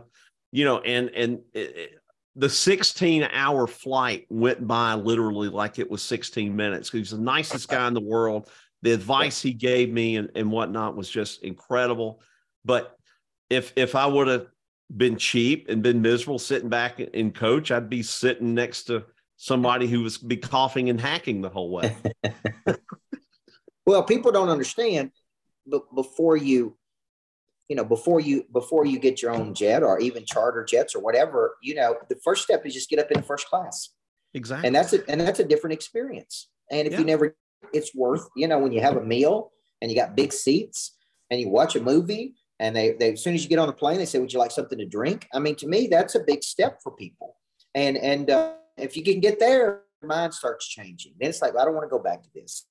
[0.51, 1.98] you know, and and it,
[2.39, 6.89] the 16 hour flight went by literally like it was 16 minutes.
[6.89, 8.49] He's the nicest guy in the world.
[8.81, 12.21] The advice he gave me and, and whatnot was just incredible.
[12.63, 12.97] But
[13.49, 14.47] if if I would have
[14.95, 19.03] been cheap and been miserable sitting back in coach, I'd be sitting next to
[19.35, 21.93] somebody who was be coughing and hacking the whole way.
[23.85, 25.11] well, people don't understand,
[25.67, 26.77] but before you,
[27.69, 30.99] you know, before you before you get your own jet or even charter jets or
[31.01, 33.91] whatever, you know, the first step is just get up in first class.
[34.33, 34.67] Exactly.
[34.67, 36.49] And that's a, and that's a different experience.
[36.71, 36.99] And if yeah.
[36.99, 37.35] you never,
[37.73, 39.51] it's worth, you know, when you have a meal
[39.81, 40.95] and you got big seats
[41.29, 43.73] and you watch a movie and they, they as soon as you get on the
[43.73, 45.27] plane, they say, would you like something to drink?
[45.33, 47.35] I mean, to me, that's a big step for people.
[47.75, 51.13] And, and uh, if you can get there, your mind starts changing.
[51.19, 52.65] Then it's like, I don't want to go back to this.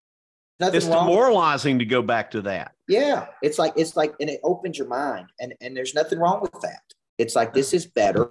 [0.61, 1.07] Nothing it's wrong.
[1.07, 2.73] demoralizing to go back to that.
[2.89, 3.27] Yeah.
[3.43, 6.61] It's like, it's like, and it opens your mind and, and there's nothing wrong with
[6.63, 6.83] that.
[7.17, 8.29] It's like, this is better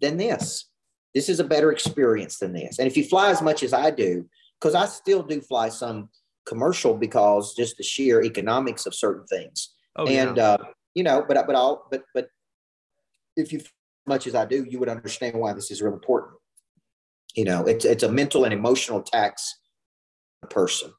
[0.00, 0.66] than this.
[1.14, 2.78] This is a better experience than this.
[2.78, 4.28] And if you fly as much as I do,
[4.60, 6.08] because I still do fly some
[6.46, 9.74] commercial because just the sheer economics of certain things.
[9.96, 10.44] Oh, and yeah.
[10.44, 10.58] uh,
[10.94, 12.28] you know, but but I'll but but
[13.36, 13.60] if you
[14.06, 16.34] much as I do, you would understand why this is real important.
[17.34, 19.58] You know, it's it's a mental and emotional tax
[20.50, 20.92] person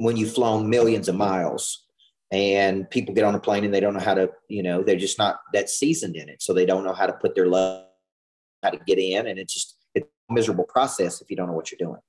[0.00, 1.84] when you've flown millions of miles
[2.30, 4.96] and people get on a plane and they don't know how to, you know, they're
[4.96, 6.42] just not that seasoned in it.
[6.42, 7.86] So they don't know how to put their love,
[8.62, 9.26] how to get in.
[9.26, 12.00] And it's just it's a miserable process if you don't know what you're doing.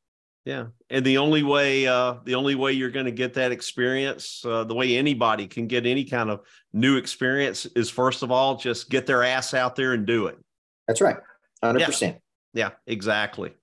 [0.44, 4.44] Yeah, and the only way uh, the only way you're going to get that experience,
[4.44, 6.42] uh, the way anybody can get any kind of
[6.74, 10.38] new experience, is first of all just get their ass out there and do it.
[10.88, 11.18] That's right,
[11.64, 11.86] hundred yeah.
[11.86, 12.18] percent.
[12.56, 13.54] Yeah, exactly.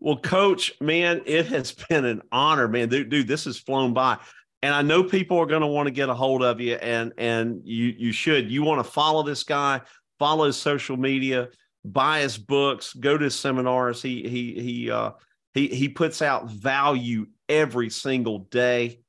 [0.00, 2.88] Well, Coach, man, it has been an honor, man.
[2.88, 4.18] Dude, dude this has flown by,
[4.62, 7.12] and I know people are going to want to get a hold of you, and
[7.18, 8.50] and you you should.
[8.50, 9.82] You want to follow this guy,
[10.18, 11.48] follow his social media,
[11.84, 14.02] buy his books, go to his seminars.
[14.02, 14.90] He he he.
[14.90, 15.12] uh
[15.54, 19.00] he he puts out value every single day.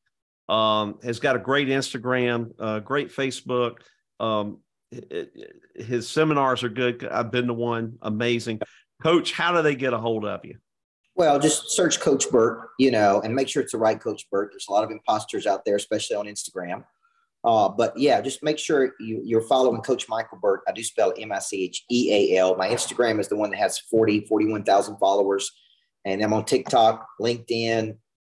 [0.49, 3.77] Um, has got a great Instagram, uh, great Facebook.
[4.19, 4.59] Um,
[5.75, 7.05] his seminars are good.
[7.05, 8.59] I've been to one, amazing.
[9.01, 10.57] Coach, how do they get a hold of you?
[11.16, 14.51] Well, just search Coach Burt, you know, and make sure it's the right Coach Burt.
[14.51, 16.86] There's a lot of imposters out there, especially on Instagram.
[17.43, 20.62] Uh, but yeah, just make sure you, are following Coach Micheal Burt.
[20.68, 22.55] I do spell M I C H E A L.
[22.55, 25.51] My Instagram is the one that has 40, 41,000 followers
[26.05, 27.97] and I'm on TikTok, LinkedIn,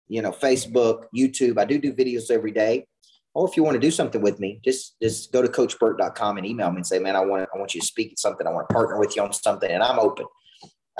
[0.08, 1.58] you know, Facebook, YouTube.
[1.58, 2.88] I do do videos every day.
[3.34, 6.46] Or if you want to do something with me, just just go to coachburt.com and
[6.46, 8.46] email me and say, man, I want I want you to speak at something.
[8.46, 10.26] I want to partner with you on something, and I'm open.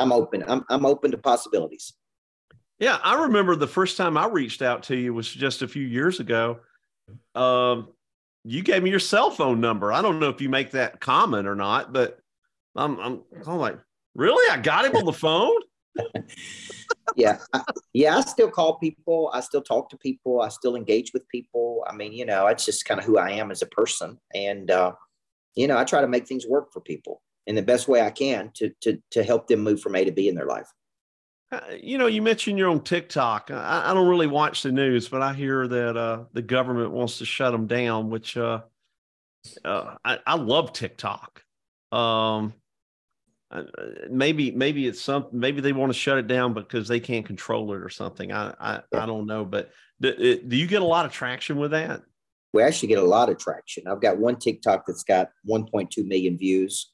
[0.02, 0.44] I'm open.
[0.48, 1.94] I'm I'm open to possibilities.
[2.80, 5.86] Yeah, I remember the first time I reached out to you was just a few
[5.86, 6.60] years ago.
[7.36, 7.90] Um,
[8.44, 9.94] you gave me your cell phone number.
[9.94, 12.20] I don't know if you make that common or not, but
[12.76, 13.78] I'm I'm, I'm like,
[14.16, 14.52] really?
[14.52, 15.62] I got him on the phone
[17.16, 21.12] yeah I, yeah i still call people i still talk to people i still engage
[21.14, 23.68] with people i mean you know it's just kind of who i am as a
[23.68, 24.94] person and uh,
[25.56, 28.10] you know i try to make things work for people in the best way i
[28.10, 30.68] can to to to help them move from a to b in their life.
[31.52, 33.52] Uh, you know you mentioned you're on tiktok.
[33.52, 37.18] I, I, don't really watch the news but i hear that uh, the government wants
[37.18, 38.62] to shut them down which uh,
[39.66, 41.44] uh I, I love tiktok.
[41.92, 42.54] Um
[43.50, 43.64] uh,
[44.10, 47.74] maybe maybe it's something maybe they want to shut it down because they can't control
[47.74, 48.32] it or something.
[48.32, 51.72] I i, I don't know but do, do, you get a lot of traction with
[51.72, 52.02] that?
[52.54, 53.88] We actually get a lot of traction.
[53.88, 56.91] I've got one tiktok that's got 1.2 million views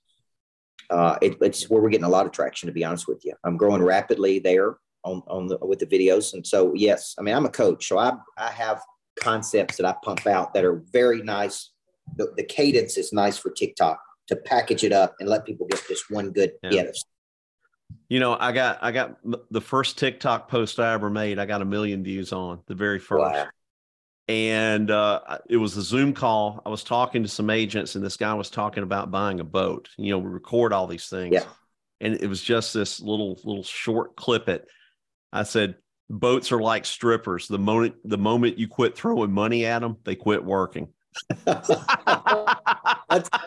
[0.90, 3.34] uh, it, it's where we're getting a lot of traction to be honest with you
[3.44, 7.36] i'm growing rapidly there on, on the, with the videos and so yes i mean
[7.36, 8.82] i'm a coach so i i have
[9.20, 11.72] concepts that i pump out that are very nice
[12.16, 15.82] the, the cadence is nice for tiktok to package it up and let people get
[15.88, 16.84] just one good yeah.
[16.84, 16.98] hit
[18.10, 19.18] you know, I got I got
[19.52, 21.40] the first TikTok post I ever made.
[21.40, 23.48] I got a million views on the very first, wow.
[24.28, 26.62] And uh, it was a Zoom call.
[26.66, 29.90] I was talking to some agents, and this guy was talking about buying a boat.
[29.98, 31.46] You know, we record all these things, yeah.
[32.02, 34.50] and it was just this little little short clip.
[34.50, 34.68] It.
[35.32, 35.76] I said,
[36.10, 37.48] boats are like strippers.
[37.48, 40.90] The moment the moment you quit throwing money at them, they quit working.
[41.46, 41.70] that's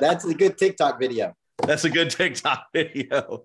[0.00, 1.34] that's a good TikTok video.
[1.66, 3.44] That's a good TikTok video.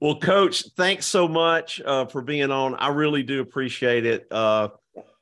[0.00, 2.74] Well, Coach, thanks so much uh, for being on.
[2.74, 4.26] I really do appreciate it.
[4.30, 4.68] Uh,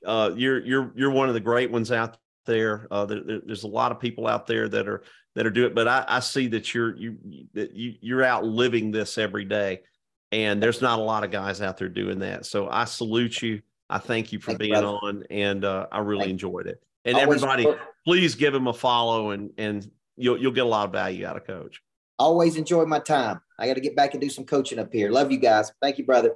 [0.04, 2.86] uh, you're you're you're one of the great ones out there.
[2.90, 3.40] Uh, there.
[3.44, 5.02] There's a lot of people out there that are
[5.34, 7.16] that are doing it, but I, I see that you're you
[7.54, 9.80] that you you're out living this every day,
[10.32, 12.46] and there's not a lot of guys out there doing that.
[12.46, 13.62] So I salute you.
[13.88, 16.82] I thank you for being on, and uh, I really enjoyed it.
[17.04, 17.66] And Always everybody,
[18.04, 21.36] please give him a follow, and and you'll you'll get a lot of value out
[21.36, 21.82] of Coach.
[22.18, 23.40] Always enjoy my time.
[23.58, 25.10] I got to get back and do some coaching up here.
[25.10, 25.70] Love you guys.
[25.82, 26.34] Thank you, brother.